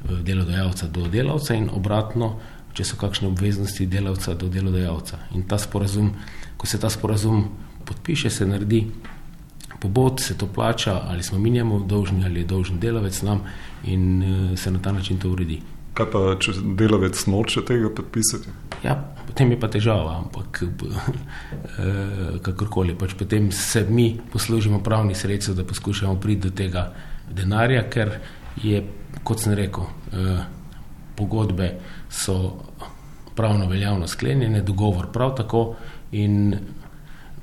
delodajalca 0.00 0.88
do 0.88 1.04
delavca 1.12 1.54
in 1.54 1.68
obratno, 1.68 2.30
če 2.72 2.86
so 2.88 2.96
kakšne 2.96 3.28
obveznosti 3.28 3.84
delavca 3.84 4.32
do 4.34 4.48
delodajalca. 4.48 5.18
In 5.36 5.44
ta 5.44 5.58
sporazum, 5.60 6.14
ko 6.56 6.66
se 6.66 6.80
ta 6.80 6.88
sporazum 6.88 7.44
podpiše, 7.84 8.32
se 8.32 8.48
naredi 8.48 8.86
pobod, 9.80 10.20
se 10.20 10.38
to 10.38 10.46
plača, 10.46 11.00
ali 11.08 11.22
smo 11.22 11.38
mi 11.38 11.50
njemu 11.50 11.80
dolžni 11.86 12.24
ali 12.24 12.40
je 12.40 12.46
dolžen 12.46 12.80
delavec 12.80 13.22
nam 13.22 13.40
in 13.84 14.22
eh, 14.22 14.56
se 14.56 14.70
na 14.70 14.78
ta 14.82 14.92
način 14.92 15.18
to 15.18 15.30
uredi. 15.30 15.60
Kaj 15.94 16.06
pa, 16.10 16.20
če 16.38 16.52
delavec 16.76 17.26
noče 17.26 17.64
tega 17.66 17.90
podpisati? 17.96 18.48
Ja, 18.84 18.94
potem 19.26 19.50
je 19.50 19.60
pa 19.60 19.68
težava, 19.68 20.16
ampak 20.18 20.62
eh, 20.62 22.38
kakorkoli. 22.42 22.94
Pač 22.98 23.14
potem 23.18 23.50
se 23.52 23.86
mi 23.88 24.20
poslužimo 24.32 24.82
pravnih 24.82 25.16
sredstev, 25.16 25.54
da 25.54 25.64
poskušamo 25.64 26.20
priti 26.20 26.48
do 26.48 26.54
tega 26.56 26.92
denarja, 27.30 27.82
ker 27.90 28.18
je 28.62 28.84
kot 29.24 29.40
sem 29.40 29.54
rekel, 29.54 29.84
eh, 30.12 30.44
pogodbe 31.16 31.74
so 32.08 32.56
pravno 33.34 33.66
veljavno 33.68 34.08
sklenjene, 34.08 34.62
dogovor 34.62 35.12
prav 35.12 35.34
tako 35.36 35.74
in 36.12 36.54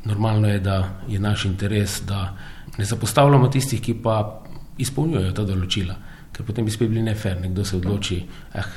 normalno 0.08 0.48
je, 0.48 0.60
da 0.60 1.02
je 1.08 1.20
naš 1.20 1.46
interes, 1.46 2.02
da 2.08 2.38
ne 2.78 2.86
zapostavljamo 2.86 3.48
tistih, 3.48 3.82
ki 3.82 3.98
pa 4.04 4.44
izpolnjujejo 4.78 5.34
ta 5.34 5.44
določila, 5.48 5.96
ker 6.34 6.46
potem 6.46 6.66
bi 6.66 6.74
spet 6.74 6.90
bili 6.92 7.04
nefer, 7.04 7.40
nekdo 7.42 7.66
se 7.66 7.78
odloči, 7.78 8.22
eh, 8.54 8.72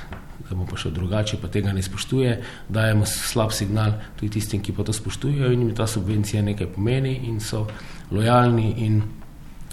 da 0.48 0.56
bo 0.56 0.66
pa 0.66 0.76
šel 0.80 0.94
drugače, 0.96 1.38
pa 1.42 1.48
tega 1.52 1.72
ne 1.72 1.82
spoštuje, 1.82 2.36
dajemo 2.68 3.06
slab 3.06 3.52
signal 3.52 3.98
tudi 4.16 4.32
tistim, 4.38 4.62
ki 4.62 4.72
pa 4.72 4.84
to 4.84 4.92
spoštujejo 4.96 5.52
in 5.52 5.66
jim 5.66 5.74
ta 5.76 5.86
subvencija 5.86 6.42
nekaj 6.42 6.72
pomeni 6.74 7.14
in 7.28 7.40
so 7.40 7.66
lojalni 8.10 8.72
in 8.86 9.02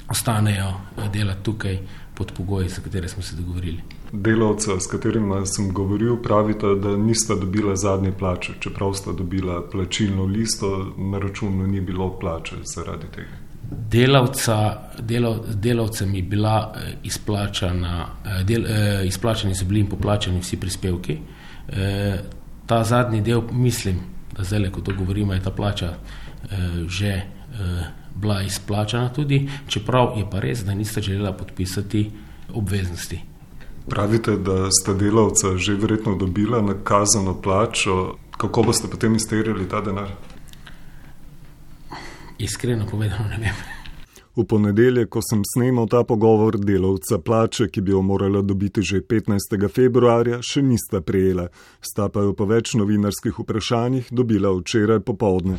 ostanejo 0.10 0.70
eh, 0.70 1.10
delati 1.14 1.44
tukaj 1.44 1.80
pod 2.18 2.34
pogoji, 2.34 2.70
za 2.70 2.82
katere 2.82 3.08
smo 3.08 3.24
se 3.24 3.36
dogovorili. 3.36 3.97
Delavca, 4.12 4.80
s 4.80 4.88
katerima 4.88 5.46
sem 5.46 5.74
govoril, 5.74 6.18
pravite, 6.24 6.68
da 6.82 6.98
nista 6.98 7.36
dobila 7.36 7.76
zadnje 7.76 8.12
plače, 8.12 8.54
čeprav 8.60 8.94
sta 8.94 9.12
dobila 9.12 9.62
plačilno 9.72 10.26
listo, 10.26 10.94
na 10.98 11.20
računu 11.20 11.68
ni 11.68 11.82
bilo 11.82 12.20
plače 12.20 12.56
zaradi 12.76 13.08
tega. 13.16 13.48
Delavca, 13.72 14.82
delav, 15.00 15.40
delavcem 15.54 16.16
je 16.16 16.22
bila 16.24 16.74
eh, 16.76 16.94
izplačana, 17.04 18.08
eh, 18.26 18.44
del, 18.44 18.66
eh, 18.66 19.08
izplačani 19.08 19.56
so 19.56 19.66
bili 19.66 19.80
in 19.80 19.90
poplačani 19.90 20.40
vsi 20.40 20.60
prispevki. 20.60 21.18
Ta 22.66 22.84
zadnji 22.84 23.22
del, 23.22 23.42
mislim, 23.52 24.00
da 24.38 24.44
zdaj, 24.44 24.70
ko 24.72 24.82
to 24.82 24.94
govorimo, 24.98 25.34
je 25.34 25.44
ta 25.44 25.52
plača 25.52 25.94
že 26.88 27.22
bila 28.16 28.42
izplačana 28.42 29.10
tudi, 29.14 29.50
čeprav 29.68 30.14
je 30.18 30.24
pa 30.32 30.40
res, 30.40 30.64
da 30.64 30.74
niste 30.74 31.02
želela 31.02 31.34
podpisati 31.34 32.12
obveznosti. 32.54 33.20
Pravite, 33.90 34.38
da 34.38 34.68
ste 34.72 34.94
delavca 34.94 35.58
že 35.58 35.74
verjetno 35.74 36.16
dobila 36.16 36.62
nakazano 36.62 37.42
plačo, 37.42 38.16
kako 38.38 38.64
boste 38.64 38.88
potem 38.88 39.16
izterjali 39.16 39.70
ta 39.70 39.82
denar? 39.82 40.12
Iskreno 42.38 42.86
povedano, 42.92 43.28
ne 43.30 43.38
vem. 43.38 43.54
V 44.36 44.46
ponedeljek, 44.46 45.10
ko 45.10 45.22
sem 45.26 45.42
snemal 45.42 45.88
ta 45.90 46.04
pogovor, 46.04 46.60
delavca 46.62 47.18
plače, 47.18 47.72
ki 47.74 47.82
bi 47.82 47.92
jo 47.92 48.04
morala 48.06 48.44
dobiti 48.46 48.84
že 48.86 49.02
15. 49.02 49.58
februarja, 49.74 50.44
še 50.46 50.62
nista 50.62 51.02
prejela, 51.02 51.48
sta 51.82 52.06
pa 52.10 52.22
jo 52.22 52.36
po 52.38 52.46
več 52.46 52.76
novinarskih 52.78 53.40
vprašanjih 53.40 54.14
dobila 54.14 54.54
včeraj 54.54 55.02
popovdne. 55.02 55.58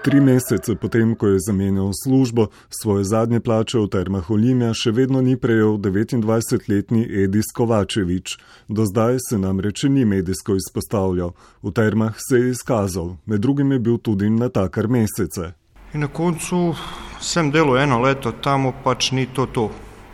Tri 0.00 0.20
mesece 0.20 0.74
potem, 0.80 1.14
ko 1.14 1.26
je 1.26 1.38
zamenjal 1.40 1.90
službo, 2.04 2.46
svoje 2.70 3.04
zadnje 3.04 3.40
plače 3.40 3.78
v 3.78 3.88
termah 3.92 4.30
Olimja 4.30 4.70
še 4.72 4.94
vedno 4.96 5.20
ni 5.20 5.34
prejel 5.36 5.76
29-letni 5.76 7.04
Edis 7.04 7.52
Kovačevič. 7.52 8.38
Do 8.68 8.86
zdaj 8.88 9.18
se 9.28 9.38
nam 9.38 9.60
reče 9.60 9.90
ni 9.92 10.06
medijsko 10.08 10.56
izpostavljal. 10.56 11.34
V 11.62 11.72
termah 11.76 12.16
se 12.16 12.40
je 12.40 12.54
izkazal, 12.54 13.18
med 13.26 13.44
drugim 13.44 13.72
je 13.76 13.78
bil 13.78 13.98
tudi 13.98 14.30
na 14.30 14.48
takar 14.48 14.88
mesece. 14.88 15.52
In 15.92 16.00
na 16.00 16.08
koncu 16.08 16.72
sem 17.20 17.50
delal 17.52 17.82
eno 17.82 18.00
leto, 18.00 18.32
tam 18.32 18.70
pač 18.84 19.12
ni 19.12 19.26
to 19.28 19.44
to, 19.52 19.68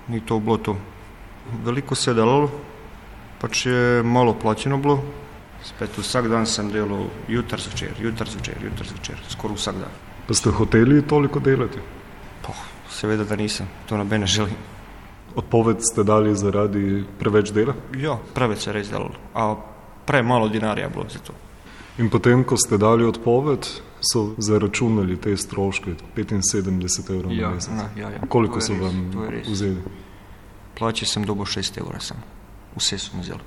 ni 0.09 0.19
to 0.19 0.41
bilo 0.41 0.59
to. 0.59 0.75
Veliko 1.63 1.95
se 1.95 2.11
je 2.11 2.19
delalo, 2.19 2.51
pač 3.39 3.67
je 3.71 4.03
malo 4.03 4.35
plačeno 4.35 4.83
bilo, 4.83 4.99
Spet 5.67 5.99
vsak 5.99 6.29
dan 6.31 6.47
sem 6.47 6.69
delal, 6.71 7.09
jutr 7.29 7.59
zvečer, 7.61 7.97
jutr 8.01 8.29
zvečer, 8.31 8.61
jutr 8.63 8.87
zvečer, 8.87 9.19
skoraj 9.33 9.57
vsak 9.59 9.81
dan. 9.83 9.95
Pa 10.29 10.35
ste 10.35 10.51
hoteli 10.55 11.03
toliko 11.03 11.41
delati? 11.43 11.79
Po, 12.43 12.55
seveda, 12.91 13.25
da 13.27 13.37
nisem, 13.37 13.67
to 13.89 13.99
noben 13.99 14.21
ne 14.23 14.27
želi. 14.31 14.55
Odpoved 15.37 15.83
ste 15.85 16.05
dali 16.07 16.37
zaradi 16.39 17.03
preveč 17.19 17.51
dela? 17.53 17.75
Ja, 17.99 18.15
preveč 18.35 18.63
se 18.65 18.71
je 18.71 18.75
res 18.79 18.89
delalo, 18.91 19.19
a 19.35 19.57
premalo 20.07 20.49
denarja 20.49 20.89
bilo 20.89 21.05
za 21.11 21.19
to. 21.19 21.35
In 21.99 22.11
potem, 22.11 22.45
ko 22.45 22.57
ste 22.57 22.79
dali 22.79 23.05
odpoved, 23.05 23.67
so 24.01 24.35
zaračunali 24.39 25.17
te 25.21 25.35
stroške, 25.37 25.97
75 26.15 27.11
evrov 27.11 27.33
Ja, 27.33 27.49
na 27.49 27.55
mesec. 27.55 27.73
na, 27.75 27.89
ja, 27.97 28.11
ja. 28.11 28.21
Koliko 28.29 28.59
je 28.59 28.63
so 28.63 28.73
res, 28.73 28.83
vam 28.83 29.29
res. 29.31 29.49
vzeli? 29.49 29.83
Plače 30.79 31.07
sem 31.07 31.25
dobil 31.25 31.45
6 31.45 31.81
evrov, 31.81 32.01
vse 32.77 32.99
sem 32.99 33.21
vzel, 33.21 33.41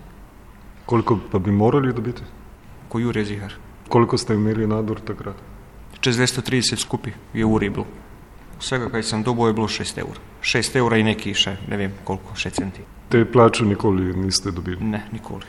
Koliko 0.90 1.20
pa 1.32 1.40
bi 1.40 1.52
morali 1.52 1.94
dobiti? 1.94 2.24
ko 2.90 3.00
Jure 3.00 3.26
Zihar. 3.26 3.54
Koliko 3.90 4.18
ste 4.18 4.34
imeli 4.34 4.68
nadur 4.68 5.00
takrat? 5.06 5.36
Čez 6.00 6.18
230 6.18 6.82
skupaj 6.82 7.14
je 7.34 7.46
uri 7.46 7.70
bilo. 7.70 7.86
Vsega, 8.60 8.90
kaj 8.90 9.04
sem 9.04 9.24
dobil, 9.24 9.48
je 9.48 9.54
bilo 9.54 9.68
6 9.68 10.00
evrov. 10.02 10.18
6 10.42 10.78
evrov 10.82 11.00
in 11.00 11.06
neki 11.12 11.34
še, 11.34 11.58
ne 11.70 11.78
vem 11.78 11.94
koliko, 12.04 12.34
še 12.36 12.50
centi. 12.58 12.84
Te 13.10 13.22
plače 13.26 13.66
nikoli 13.66 14.14
niste 14.18 14.52
dobili. 14.52 14.82
Ne, 14.82 15.04
nikoli. 15.14 15.46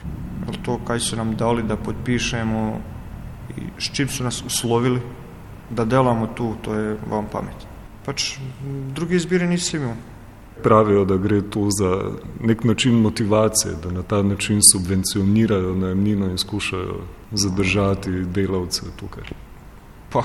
To, 0.64 0.78
kaj 0.84 1.00
so 1.00 1.16
nam 1.16 1.32
dali, 1.36 1.64
da 1.64 1.76
podpišemo, 1.76 2.62
in 3.56 3.72
s 3.78 3.90
čim 3.96 4.08
so 4.08 4.24
nas 4.24 4.42
uslovili, 4.46 5.00
da 5.70 5.84
delamo 5.84 6.30
tu, 6.36 6.54
to 6.62 6.76
je 6.76 6.94
vam 7.08 7.32
pamet. 7.32 7.66
Pač 8.04 8.34
m, 8.38 8.92
druge 8.94 9.16
izbire 9.16 9.48
nisem 9.48 9.82
imel. 9.82 9.96
Pravijo, 10.62 11.04
da 11.04 11.16
gre 11.16 11.42
tu 11.50 11.68
za 11.70 12.10
nek 12.40 12.64
način 12.64 13.00
motivacije, 13.00 13.74
da 13.82 13.90
na 13.90 14.02
ta 14.02 14.22
način 14.22 14.60
subvencionirajo 14.72 15.74
najemnino 15.74 16.30
in 16.30 16.38
skušajo 16.38 17.00
zadržati 17.32 18.10
delavce 18.10 18.82
tukaj. 18.96 19.24
Pa, 20.12 20.22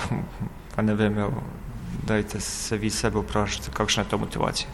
pa 0.75 0.81
ne 0.81 0.95
vem, 0.95 1.17
evo, 1.17 1.43
dajte 2.07 2.39
se 2.39 2.77
vi 2.77 2.89
sebe 2.89 3.19
vprašati, 3.19 3.69
kakšna 3.73 4.03
je 4.03 4.09
ta 4.09 4.17
motivacija. 4.17 4.69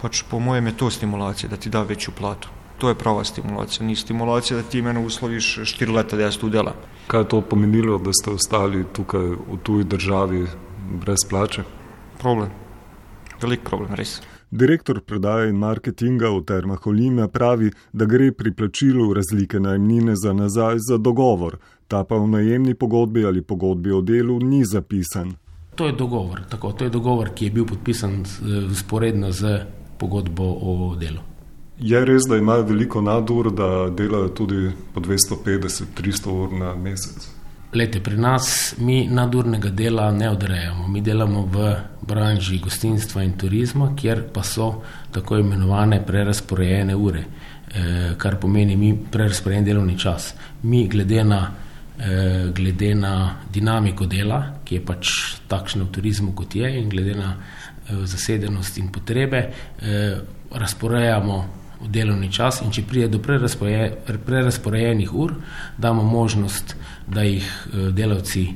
Pač 0.00 0.22
po 0.30 0.38
mojem 0.38 0.66
je 0.66 0.76
to 0.76 0.90
stimulacija, 0.90 1.48
da 1.48 1.56
ti 1.56 1.70
da 1.70 1.82
večjo 1.82 2.12
plato. 2.18 2.48
To 2.78 2.88
je 2.88 2.94
prava 2.94 3.24
stimulacija, 3.24 3.86
ni 3.86 3.96
stimulacija, 3.96 4.56
da 4.56 4.62
ti 4.62 4.82
mene 4.82 5.00
usloviš 5.04 5.58
4 5.58 5.92
leta, 5.92 6.16
da 6.16 6.22
jaz 6.22 6.38
tu 6.38 6.48
delam. 6.48 6.74
Kaj 7.06 7.20
je 7.20 7.28
to 7.28 7.40
pomenilo, 7.40 7.98
da 7.98 8.12
ste 8.12 8.30
ostali 8.30 8.84
tukaj 8.92 9.26
v 9.36 9.58
tuji 9.62 9.84
državi 9.84 10.46
brez 11.04 11.26
plače? 11.28 11.64
Problem, 12.18 12.48
velik 13.42 13.60
problem, 13.68 13.94
res. 13.94 14.20
Direktor 14.50 15.00
predaje 15.00 15.48
in 15.48 15.56
marketinga 15.56 16.28
v 16.28 16.42
Termah 16.42 16.86
Olimja 16.86 17.28
pravi, 17.28 17.70
da 17.92 18.04
gre 18.04 18.32
pri 18.32 18.52
plačilu 18.52 19.12
razlike 19.14 19.60
najemnine 19.60 20.16
za 20.16 20.32
nazaj 20.32 20.76
za 20.88 20.98
dogovor, 20.98 21.56
ta 21.88 22.04
pa 22.04 22.16
v 22.16 22.26
najemni 22.26 22.74
pogodbi 22.74 23.24
ali 23.24 23.42
pogodbi 23.42 23.92
o 23.92 24.00
delu 24.00 24.38
ni 24.42 24.64
zapisan. 24.64 25.32
To 25.74 25.86
je 25.86 25.92
dogovor, 25.92 26.40
tako, 26.50 26.72
to 26.72 26.84
je 26.84 26.90
dogovor, 26.90 27.30
ki 27.34 27.44
je 27.44 27.50
bil 27.50 27.66
podpisan 27.66 28.24
sporedno 28.74 29.32
z 29.32 29.60
pogodbo 29.98 30.44
o 30.44 30.96
delu. 30.98 31.22
Je 31.78 32.04
res, 32.04 32.26
da 32.28 32.36
imajo 32.36 32.62
veliko 32.62 33.00
nadur, 33.00 33.52
da 33.54 33.88
delajo 33.88 34.28
tudi 34.28 34.72
po 34.94 35.00
250-300 35.00 36.28
ur 36.42 36.52
na 36.52 36.74
mesec. 36.74 37.39
Lete, 37.72 38.00
pri 38.00 38.16
nas 38.16 38.74
mi 38.78 39.06
nadurnega 39.06 39.70
dela 39.70 40.10
ne 40.10 40.30
odrejamo. 40.30 40.88
Mi 40.88 41.00
delamo 41.00 41.44
v 41.46 41.74
branži 42.02 42.58
gostinstva 42.58 43.22
in 43.22 43.36
turizma, 43.38 43.92
kjer 43.96 44.24
pa 44.34 44.42
so 44.42 44.82
tako 45.14 45.38
imenovane 45.38 46.00
prerasporejene 46.06 46.94
ure, 46.94 47.22
eh, 47.70 48.14
kar 48.18 48.40
pomeni 48.40 48.76
mi 48.76 48.90
prerasporejen 49.10 49.64
delovni 49.64 49.98
čas. 49.98 50.34
Mi 50.62 50.88
glede 50.88 51.24
na, 51.24 51.50
eh, 51.98 52.50
glede 52.54 52.94
na 52.94 53.36
dinamiko 53.52 54.06
dela, 54.06 54.42
ki 54.64 54.74
je 54.74 54.84
pač 54.84 55.08
takšna 55.48 55.84
v 55.84 55.92
turizmu, 55.92 56.34
kot 56.34 56.54
je, 56.54 56.78
in 56.80 56.88
glede 56.88 57.14
na 57.14 57.36
eh, 57.36 57.94
zasedenost 58.06 58.78
in 58.78 58.88
potrebe, 58.88 59.50
eh, 59.82 60.18
razporejamo 60.50 61.59
v 61.80 61.88
delovni 61.88 62.28
čas 62.32 62.60
in 62.64 62.72
če 62.72 62.84
pride 62.88 63.08
do 63.08 63.20
prerasporeje, 63.24 63.92
prerasporejenih 64.26 65.14
ur, 65.16 65.34
damo 65.78 66.04
možnost, 66.04 66.76
da 67.08 67.24
jih 67.24 67.44
eh, 67.44 67.90
delavci 67.96 68.46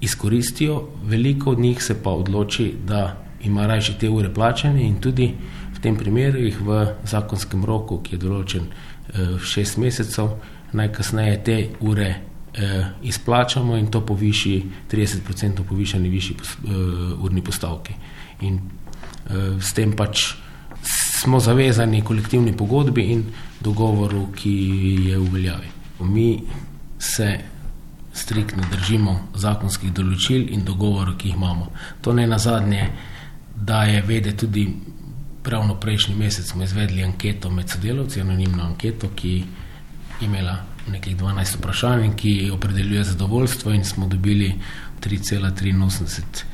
izkoristijo, 0.00 0.82
veliko 1.06 1.50
od 1.50 1.58
njih 1.58 1.82
se 1.82 2.02
pa 2.02 2.10
odloči, 2.10 2.74
da 2.86 3.16
ima 3.42 3.66
raje 3.66 3.94
te 4.00 4.10
ure 4.10 4.32
plačene 4.34 4.82
in 4.82 5.00
tudi 5.00 5.32
v 5.74 5.80
tem 5.82 5.96
primeru 5.96 6.38
jih 6.42 6.60
v 6.60 6.86
zakonskem 7.06 7.64
roku, 7.64 8.00
ki 8.02 8.16
je 8.16 8.22
določen 8.22 8.66
eh, 8.66 9.36
šest 9.38 9.78
mesecev, 9.78 10.34
najkasneje 10.72 11.38
te 11.44 11.58
ure 11.80 12.08
eh, 12.08 12.90
izplačamo 13.02 13.78
in 13.78 13.86
to 13.90 14.02
poviši 14.06 14.56
30% 14.90 15.62
povišani 15.68 16.08
višji 16.08 16.36
urni 17.22 17.42
postavki. 17.42 17.94
In 18.42 18.60
s 19.60 19.74
tem 19.76 19.92
pač 19.92 20.30
smo 21.22 21.40
zavezani 21.40 22.02
kolektivni 22.02 22.56
pogodbi 22.56 23.02
in 23.12 23.24
dogovoru, 23.60 24.28
ki 24.36 24.54
je 25.08 25.18
v 25.18 25.30
veljavi. 25.32 25.70
Mi 26.00 26.42
se 26.98 27.38
striktno 28.12 28.62
držimo 28.70 29.28
zakonskih 29.34 29.92
določil 29.92 30.48
in 30.54 30.64
dogovorov, 30.64 31.16
ki 31.18 31.28
jih 31.28 31.36
imamo. 31.36 31.70
To 32.02 32.12
ne 32.12 32.26
na 32.26 32.38
zadnje, 32.38 32.88
da 33.54 33.84
je 33.84 34.02
vede 34.02 34.36
tudi 34.36 34.66
pravno 35.42 35.74
prejšnji 35.80 36.14
mesec 36.14 36.50
smo 36.50 36.62
izvedli 36.62 37.02
anketo 37.02 37.50
med 37.50 37.70
sodelavci, 37.70 38.20
anonimno 38.20 38.64
anketo, 38.64 39.08
ki 39.16 39.30
je 39.38 40.26
imela 40.26 40.58
nekih 40.88 41.16
12 41.16 41.58
vprašanj 41.58 42.04
in 42.04 42.14
ki 42.16 42.50
opredeljuje 42.54 43.04
zadovoljstvo 43.04 43.72
in 43.72 43.84
smo 43.84 44.06
dobili 44.06 44.54
3,83 45.00 46.44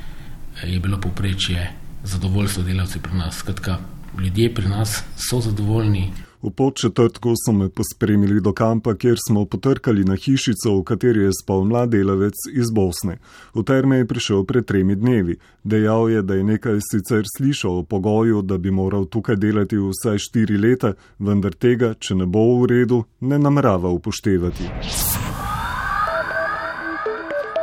je 0.63 0.81
bilo 0.81 1.01
povprečje 1.01 1.71
zadovoljstvo 2.05 2.63
delavcev 2.63 3.03
pri 3.03 3.19
nas. 3.19 3.37
Skratka, 3.37 3.79
ljudje 4.23 4.55
pri 4.55 4.69
nas 4.69 5.03
so 5.17 5.41
zadovoljni. 5.41 6.13
V 6.45 6.51
podčetrtku 6.53 7.33
so 7.41 7.55
me 7.57 7.71
pospremili 7.73 8.37
do 8.45 8.53
kampa, 8.53 8.93
kjer 9.01 9.17
smo 9.17 9.47
potrkali 9.49 10.05
na 10.05 10.13
hišico, 10.13 10.75
v 10.77 10.83
kateri 10.85 11.25
je 11.25 11.31
spal 11.33 11.65
mlad 11.65 11.89
delavec 11.89 12.37
iz 12.53 12.69
Bosne. 12.69 13.17
V 13.57 13.65
terme 13.65 14.03
je 14.03 14.11
prišel 14.13 14.45
pred 14.45 14.69
tremi 14.69 14.93
dnevi. 14.93 15.39
Dejal 15.65 16.13
je, 16.13 16.21
da 16.21 16.37
je 16.37 16.45
nekaj 16.45 16.85
sicer 16.85 17.25
slišal 17.25 17.81
o 17.81 17.89
pogoju, 17.89 18.45
da 18.45 18.61
bi 18.61 18.69
moral 18.69 19.09
tukaj 19.09 19.41
delati 19.41 19.81
vsaj 19.81 20.21
štiri 20.21 20.61
leta, 20.61 20.93
vendar 21.19 21.57
tega, 21.57 21.95
če 21.97 22.21
ne 22.21 22.29
bo 22.29 22.61
v 22.61 22.69
redu, 22.77 23.05
ne 23.25 23.41
namerava 23.41 23.89
upoštevati. 23.89 24.69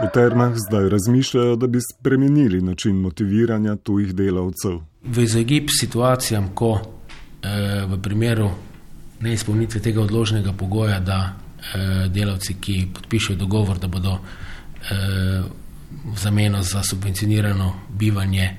V 0.01 0.09
termah 0.13 0.53
zdaj 0.55 0.89
razmišljajo, 0.89 1.55
da 1.55 1.67
bi 1.67 1.79
spremenili 1.81 2.61
način 2.61 2.95
motiviranja 2.95 3.75
tujih 3.75 4.15
delavcev. 4.15 4.79
V 5.03 5.23
izogib 5.23 5.69
situacijam, 5.79 6.49
ko 6.55 6.79
eh, 6.79 7.85
v 7.85 8.01
primeru 8.01 8.49
neizpolnitve 9.19 9.81
tega 9.81 10.01
odložnega 10.01 10.53
pogoja, 10.53 10.99
da 10.99 11.19
eh, 11.29 12.07
delavci, 12.09 12.55
ki 12.61 12.87
podpišejo 12.93 13.37
dogovor, 13.37 13.79
da 13.79 13.87
bodo 13.87 14.17
eh, 14.17 15.43
v 16.13 16.17
zameno 16.17 16.63
za 16.63 16.81
subvencionirano 16.83 17.73
bivanje 17.89 18.49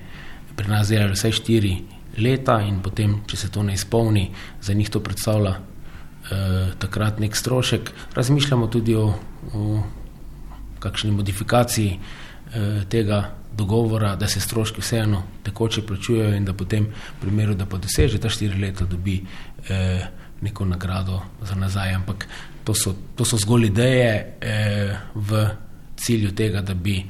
pri 0.57 0.69
nas 0.69 0.89
delali 0.89 1.13
vsaj 1.13 1.33
štiri 1.33 1.77
leta 2.19 2.61
in 2.63 2.81
potem, 2.85 3.23
če 3.27 3.37
se 3.37 3.51
to 3.51 3.63
ne 3.63 3.75
izpolni, 3.75 4.29
za 4.61 4.75
njih 4.75 4.91
to 4.91 5.01
predstavlja 5.01 5.57
eh, 5.57 6.73
takrat 6.79 7.21
nek 7.21 7.37
strošek, 7.37 7.91
razmišljamo 8.15 8.67
tudi 8.67 8.95
o, 8.95 9.15
o 9.55 9.83
kakšni 10.83 11.15
modifikaciji 11.15 11.95
eh, 11.95 12.83
tega 12.91 13.23
dogovora, 13.57 14.17
da 14.17 14.29
se 14.29 14.41
stroški 14.41 14.81
vseeno 14.81 15.23
tekoče 15.43 15.87
plačujejo 15.87 16.35
in 16.37 16.45
da 16.45 16.55
potem, 16.55 16.87
v 16.87 17.21
primeru, 17.21 17.55
da 17.55 17.67
pa 17.67 17.79
doseže 17.79 18.21
ta 18.21 18.29
štiri 18.29 18.61
leta, 18.61 18.85
dobi 18.85 19.21
eh, 19.69 20.07
neko 20.41 20.65
nagrado 20.65 21.21
za 21.43 21.55
nazaj. 21.55 21.95
Ampak 21.95 22.27
to 22.65 22.75
so, 22.75 22.95
to 23.17 23.25
so 23.25 23.37
zgolj 23.37 23.67
ideje 23.67 24.37
eh, 24.41 24.97
v 25.15 25.45
cilju 25.97 26.33
tega, 26.35 26.63
da 26.63 26.75
bi 26.75 27.03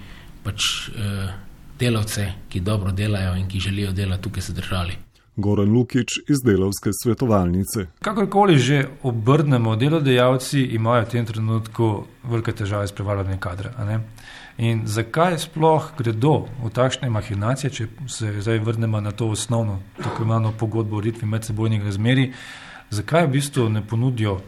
pač 0.42 0.60
eh, 0.90 1.32
delavce, 1.78 2.26
ki 2.48 2.60
dobro 2.60 2.92
delajo 2.92 3.36
in 3.36 3.48
ki 3.48 3.60
želijo 3.60 3.92
delati 3.92 4.22
tukaj, 4.22 4.42
se 4.42 4.52
držali. 4.52 4.96
Goran 5.36 5.72
Lukič 5.72 6.18
iz 6.28 6.42
delovske 6.44 6.90
svetovalnice. 7.02 7.86
Kakorkoli 8.04 8.58
že 8.58 8.84
obrnemo, 9.02 9.76
delodajalci 9.76 10.60
imajo 10.76 11.06
v 11.06 11.08
tem 11.08 11.26
trenutku 11.26 12.04
velike 12.24 12.52
težave 12.52 12.86
s 12.86 12.92
prevaranjem 12.92 13.40
kadra. 13.40 13.72
In 14.58 14.82
zakaj 14.84 15.38
sploh 15.38 15.88
gredo 15.96 16.44
v 16.60 16.68
takšne 16.68 17.08
mahinacije, 17.08 17.70
če 17.70 17.86
se 18.08 18.32
zdaj 18.44 18.60
vrnemo 18.60 19.00
na 19.00 19.12
to 19.16 19.30
osnovno, 19.32 19.80
tako 19.96 20.22
imenovano 20.22 20.52
pogodbo 20.52 20.96
o 20.96 21.00
ritmi 21.00 21.28
medsebojnih 21.28 21.84
razmerij, 21.84 22.32
zakaj 22.90 23.26
v 23.26 23.32
bistvu 23.32 23.68
ne 23.72 23.80
ponudijo 23.80 24.42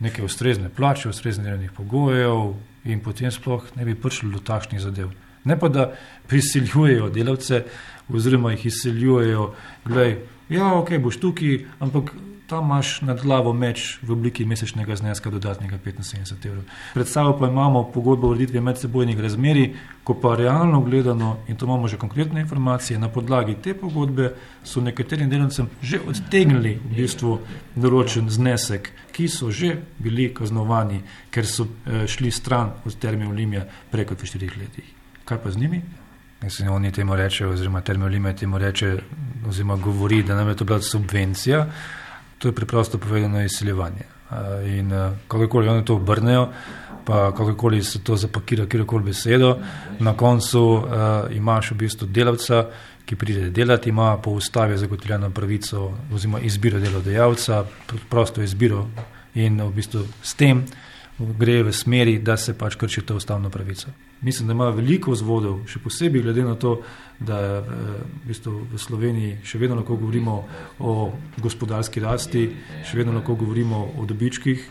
neke 0.00 0.24
ustrezne 0.24 0.72
plače, 0.72 1.08
ustrezne 1.08 1.44
delovnih 1.44 1.72
pogojev 1.76 2.54
in 2.84 3.04
potem 3.04 3.30
sploh 3.30 3.68
ne 3.76 3.84
bi 3.84 3.94
prišli 3.94 4.32
do 4.32 4.40
takšnih 4.40 4.80
zadev. 4.80 5.12
Ne 5.44 5.58
pa 5.58 5.68
da 5.68 5.92
prisiljujejo 6.28 7.10
delavce, 7.10 7.64
oziroma 8.08 8.52
jih 8.52 8.66
izseljujejo, 8.66 9.50
gledaj, 9.84 10.16
ja, 10.48 10.74
ok, 10.74 10.96
boš 11.00 11.20
tukaj, 11.20 11.58
ampak 11.80 12.12
tam 12.46 12.64
imaš 12.64 13.00
nad 13.00 13.22
glavo 13.22 13.52
meč 13.52 13.98
v 14.02 14.12
obliki 14.12 14.44
mesečnega 14.44 14.96
zneska 14.96 15.30
dodatnega 15.30 15.78
75 15.78 16.46
evrov. 16.46 16.64
Pred 16.94 17.08
sabo 17.08 17.38
pa 17.38 17.48
imamo 17.48 17.84
pogodbo 17.92 18.26
o 18.26 18.30
ureditvi 18.30 18.60
medsebojnih 18.60 19.20
razmerij, 19.20 19.70
ko 20.04 20.14
pa 20.14 20.36
realno 20.36 20.80
gledano, 20.80 21.36
in 21.48 21.56
to 21.56 21.66
imamo 21.66 21.88
že 21.88 21.96
konkretne 21.96 22.40
informacije, 22.40 22.98
na 22.98 23.08
podlagi 23.08 23.56
te 23.62 23.74
pogodbe 23.74 24.34
so 24.64 24.80
nekaterim 24.80 25.30
delavcem 25.30 25.70
že 25.82 26.00
odtegnili 26.08 26.76
v 26.84 26.96
bistvu 26.96 27.38
določen 27.76 28.28
znesek, 28.30 28.92
ki 29.12 29.28
so 29.28 29.50
že 29.50 29.78
bili 29.98 30.28
kaznovani, 30.34 31.00
ker 31.30 31.46
so 31.46 31.64
eh, 31.64 32.06
šli 32.06 32.30
stran 32.30 32.76
od 32.84 32.98
termina 33.00 33.30
Olimja 33.30 33.64
preko 33.90 34.14
v 34.14 34.26
štirih 34.26 34.58
letih. 34.60 34.93
Kaj 35.24 35.38
pa 35.42 35.50
z 35.50 35.56
njimi? 35.56 35.82
Mislim, 36.42 36.72
oni 36.72 36.92
temu 36.92 37.16
rečejo, 37.16 37.50
oziroma 37.50 37.80
termolime 37.80 38.36
temu 38.36 38.58
reče, 38.58 38.96
oziroma 39.48 39.76
govori, 39.76 40.22
da 40.22 40.34
nam 40.34 40.48
je 40.48 40.56
to 40.56 40.64
bila 40.64 40.80
subvencija, 40.80 41.66
to 42.38 42.48
je 42.48 42.52
preprosto 42.52 42.98
povedano 42.98 43.42
izsiljevanje. 43.42 44.04
In 44.66 44.90
kakorkoli 45.28 45.68
oni 45.68 45.84
to 45.84 45.96
obrnejo, 45.96 46.48
pa 47.04 47.30
kakorkoli 47.30 47.82
se 47.84 48.02
to 48.04 48.16
zapakira, 48.16 48.66
kjerkoli 48.66 49.04
besedo, 49.04 49.58
na 49.98 50.16
koncu 50.16 50.62
uh, 50.62 50.84
imaš 51.30 51.70
v 51.70 51.74
bistvu 51.74 52.06
delavca, 52.06 52.66
ki 53.04 53.16
pride 53.16 53.50
delati, 53.50 53.88
ima 53.88 54.16
po 54.18 54.30
ustavi 54.30 54.78
zagotovljeno 54.78 55.30
pravico 55.30 55.92
oziroma 56.12 56.40
izbiro 56.40 56.80
delodajalca, 56.80 57.64
prosto 58.08 58.42
izbiro 58.42 58.86
in 59.34 59.60
v 59.62 59.70
bistvu 59.70 60.06
s 60.22 60.34
tem 60.34 60.64
gre 61.18 61.62
v 61.62 61.72
smeri, 61.72 62.18
da 62.18 62.36
se 62.36 62.56
pač 62.58 62.74
krči 62.74 63.02
to 63.06 63.16
ustavno 63.16 63.50
pravico. 63.50 63.88
Mislim, 64.22 64.48
da 64.48 64.54
ima 64.54 64.70
veliko 64.74 65.12
vzvodov, 65.12 65.60
še 65.68 65.78
posebej 65.84 66.22
glede 66.24 66.44
na 66.44 66.54
to, 66.54 66.78
da 67.20 67.40
eh, 67.40 67.66
v, 67.66 68.28
bistvu 68.28 68.54
v 68.72 68.80
Sloveniji 68.80 69.36
še 69.44 69.60
vedno 69.60 69.76
lahko 69.78 69.98
govorimo 70.00 70.38
o 70.80 71.12
gospodarski 71.38 72.00
rasti, 72.00 72.48
še 72.84 72.98
vedno 72.98 73.14
lahko 73.18 73.36
govorimo 73.38 73.84
o 74.00 74.06
dobičkih, 74.08 74.64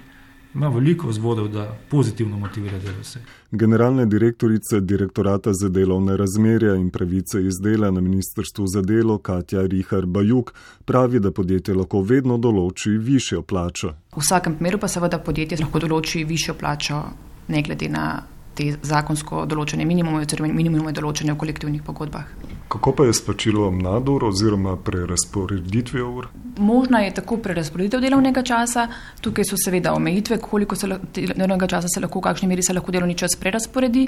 ima 0.55 0.69
veliko 0.69 1.07
vzvodov, 1.07 1.47
da 1.47 1.77
pozitivno 1.89 2.37
motivira 2.37 2.79
delavce. 2.79 3.19
Generalna 3.51 4.05
direktorica 4.05 4.79
direktorata 4.79 5.53
za 5.53 5.69
delovne 5.69 6.17
razmerja 6.17 6.75
in 6.75 6.89
pravice 6.89 7.45
iz 7.45 7.59
dela 7.61 7.91
na 7.91 8.01
Ministrstvu 8.01 8.67
za 8.67 8.81
delo 8.81 9.17
Katja 9.17 9.61
Rihar 9.61 10.05
Bajuk 10.05 10.53
pravi, 10.85 11.19
da 11.19 11.31
podjetje 11.31 11.73
lahko 11.73 12.01
vedno 12.01 12.37
določi 12.37 12.89
višjo 12.89 13.41
plačo. 13.41 13.93
V 14.15 14.21
vsakem 14.21 14.55
primeru 14.55 14.77
pa 14.77 14.87
seveda 14.87 15.19
podjetje 15.19 15.57
lahko 15.61 15.79
določi 15.79 16.23
višjo 16.23 16.53
plačo, 16.53 17.01
ne 17.47 17.61
glede 17.61 17.89
na 17.89 18.32
te 18.55 18.69
zakonsko 18.81 19.45
določene 19.49 19.85
minimume, 19.85 20.23
oziroma 20.23 20.51
minimume 20.53 20.93
določene 20.95 21.33
v 21.33 21.39
kolektivnih 21.43 21.83
pogodbah. 21.85 22.29
Kako 22.73 22.93
pa 22.97 23.05
je 23.05 23.13
s 23.13 23.21
plačilom 23.25 23.77
nadur 23.83 24.25
oziroma 24.29 24.75
prerasporeditvijo 24.77 26.09
ur? 26.09 26.29
Možna 26.57 27.03
je 27.03 27.13
tako 27.19 27.37
prerasporeditev 27.43 28.01
delovnega 28.01 28.43
časa, 28.45 28.87
tukaj 29.21 29.45
so 29.49 29.57
seveda 29.57 29.93
omejitve, 29.93 30.39
koliko 30.41 30.77
se 30.77 30.89
delovnega 30.89 31.69
časa 31.75 31.91
se 31.91 32.01
lahko, 32.01 32.21
v 32.21 32.27
kakšni 32.29 32.49
meri 32.49 32.65
se 32.65 32.73
lahko 32.73 32.93
delovni 32.93 33.17
čas 33.17 33.37
prerasporedi, 33.39 34.07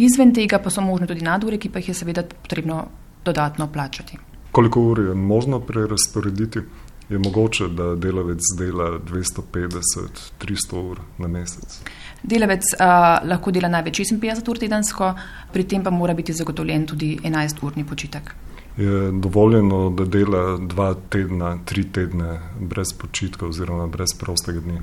izven 0.00 0.34
tega 0.36 0.60
pa 0.62 0.72
so 0.72 0.84
možne 0.84 1.08
tudi 1.10 1.24
nadure, 1.26 1.58
ki 1.58 1.72
pa 1.72 1.82
jih 1.82 1.92
je 1.92 1.98
seveda 2.02 2.24
potrebno 2.24 2.84
dodatno 3.24 3.68
plačati. 3.72 4.18
Koliko 4.52 4.80
ur 4.92 5.04
je 5.08 5.14
možno 5.14 5.60
prerasporediti? 5.60 6.64
Je 7.10 7.18
mogoče, 7.18 7.68
da 7.74 7.94
delavec 7.98 8.38
dela 8.58 8.98
250-300 9.02 10.78
ur 10.78 11.00
na 11.18 11.28
mesec? 11.28 11.80
Delavec 12.22 12.62
uh, 12.74 13.28
lahko 13.28 13.50
dela 13.50 13.68
največ 13.72 14.02
56 14.04 14.48
ur 14.50 14.58
tedensko, 14.60 15.14
pri 15.52 15.64
tem 15.64 15.84
pa 15.84 15.90
mora 15.90 16.14
biti 16.14 16.32
zagotovljen 16.36 16.86
tudi 16.86 17.14
11-urni 17.22 17.84
počitek. 17.88 18.34
Je 18.76 19.10
dovoljeno, 19.12 19.90
da 19.90 20.04
dela 20.04 20.58
dva 20.58 20.94
tedna, 21.08 21.58
tri 21.64 21.84
tedne 21.92 22.38
brez 22.60 22.92
počitka 22.92 23.46
oziroma 23.46 23.86
brez 23.86 24.14
prostega 24.18 24.60
dne? 24.60 24.80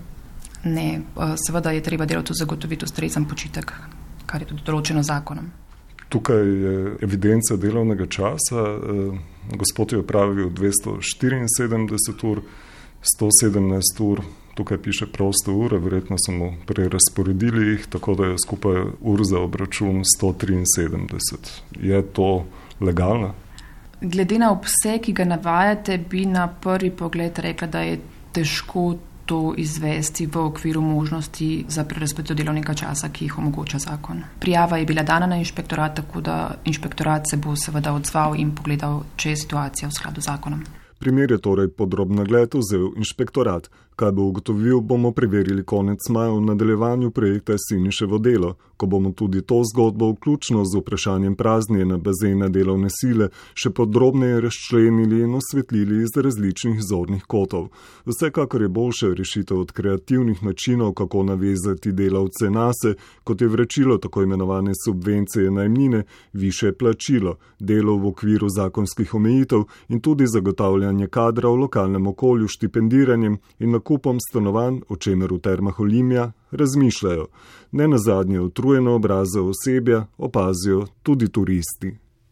Ne, 0.64 1.02
seveda 1.46 1.72
je 1.72 1.84
treba 1.84 2.06
delavcu 2.06 2.34
zagotoviti 2.34 2.86
ustrezen 2.86 3.26
počitek, 3.26 3.72
kar 4.26 4.42
je 4.42 4.48
tudi 4.52 4.66
določeno 4.66 5.04
zakonom. 5.04 5.48
Tukaj 6.10 6.44
je 6.64 6.76
evidenca 7.04 7.58
delovnega 7.60 8.08
časa. 8.08 8.64
Gospod 9.60 9.92
je 9.92 10.00
opravil 10.00 10.50
274 10.50 12.28
ur, 12.32 12.42
117 13.04 14.04
ur 14.04 14.24
tukaj 14.58 14.78
piše 14.82 15.06
proste 15.06 15.52
ure, 15.52 15.78
verjetno 15.78 16.18
smo 16.26 16.54
prerasporedili 16.66 17.68
jih, 17.72 17.88
tako 17.90 18.16
da 18.16 18.32
je 18.32 18.40
skupaj 18.46 18.82
ur 19.02 19.24
za 19.24 19.40
obračun 19.40 20.04
173. 20.22 21.62
Je 21.82 22.02
to 22.02 22.46
legalno? 22.82 23.34
Glede 24.02 24.40
na 24.40 24.52
obseg, 24.52 25.02
ki 25.02 25.14
ga 25.14 25.26
navajate, 25.26 25.98
bi 25.98 26.26
na 26.26 26.48
prvi 26.48 26.90
pogled 26.92 27.40
rekla, 27.40 27.68
da 27.68 27.82
je 27.82 28.00
težko 28.34 28.96
to 29.28 29.54
izvesti 29.58 30.26
v 30.26 30.40
okviru 30.40 30.82
možnosti 30.82 31.66
za 31.68 31.84
prerasporeditev 31.84 32.38
delovnega 32.38 32.74
časa, 32.74 33.10
ki 33.10 33.26
jih 33.26 33.38
omogoča 33.38 33.80
zakon. 33.84 34.24
Prijava 34.40 34.78
je 34.78 34.86
bila 34.86 35.04
dana 35.04 35.28
na 35.28 35.38
inšpektorat, 35.38 35.96
tako 35.96 36.22
da 36.22 36.38
inšpektorat 36.66 37.30
se 37.30 37.38
bo 37.38 37.56
seveda 37.56 37.94
odzval 37.94 38.38
in 38.40 38.56
pogledal, 38.56 39.02
če 39.16 39.34
je 39.34 39.42
situacija 39.44 39.90
v 39.90 39.98
skladu 40.00 40.22
z 40.22 40.32
zakonom. 40.32 40.64
Primer 41.00 41.32
je 41.32 41.42
torej 41.42 41.68
podrobno 41.68 42.24
gled 42.26 42.56
vzel 42.56 42.90
inšpektorat. 42.98 43.70
Kaj 43.98 44.12
bo 44.12 44.24
ugotovil, 44.24 44.82
bomo 44.82 45.12
preverili 45.12 45.64
konec 45.64 46.10
maja 46.10 46.30
v 46.30 46.42
nadaljevanju 46.42 47.12
projekta 47.12 47.56
Siniševo 47.58 48.18
delo, 48.18 48.54
ko 48.78 48.86
bomo 48.86 49.12
tudi 49.12 49.42
to 49.42 49.64
zgodbo, 49.74 50.12
vključno 50.12 50.66
z 50.66 50.78
vprašanjem 50.78 51.36
praznjene 51.36 51.98
bazena 51.98 52.48
delovne 52.48 52.92
sile, 52.94 53.30
še 53.58 53.72
podrobneje 53.74 54.42
razčlenili 54.42 55.24
in 55.26 55.34
osvetlili 55.36 56.04
iz 56.04 56.14
različnih 56.16 56.78
zornih 56.90 57.24
kotov. 57.26 57.72
Vsekakor 58.06 58.62
je 58.62 58.68
boljša 58.68 59.10
rešitev 59.18 59.60
od 59.60 59.72
kreativnih 59.72 60.44
načinov, 60.44 60.94
kako 60.94 61.24
navezati 61.24 61.92
delavce 61.92 62.52
nase, 62.54 62.94
kot 63.24 63.42
je 63.42 63.48
vračilo 63.48 63.98
tako 63.98 64.28
imenovane 64.28 64.78
subvencije 64.86 65.52
najmnine, 65.52 66.04
više 66.34 66.72
plačilo, 66.72 67.36
delo 67.60 67.98
v 67.98 68.14
okviru 68.14 68.50
zakonskih 68.50 69.14
omejitev 69.14 69.66
in 69.90 70.06
tudi 70.06 70.28
zagotavljanje 70.28 71.08
kadra 71.08 71.50
v 71.50 71.66
lokalnem 71.66 72.08
okolju 72.08 72.48
štipendiranjem 72.48 73.42
in 73.60 73.72
na 73.72 73.80
nakupom 73.88 74.20
stanovanj, 74.20 74.82
o 74.90 74.96
čemer 74.96 75.32
v 75.34 75.40
termah 75.40 75.80
Olimja 75.80 76.32
razmišljajo. 76.52 77.28
Ne 77.72 77.88
na 77.88 77.98
zadnje 77.98 78.42
utrujeno 78.42 78.96
obraze 78.96 79.40
osebja 79.40 80.08
opazijo 80.18 80.88
tudi 81.04 81.30
turisti. 81.32 81.96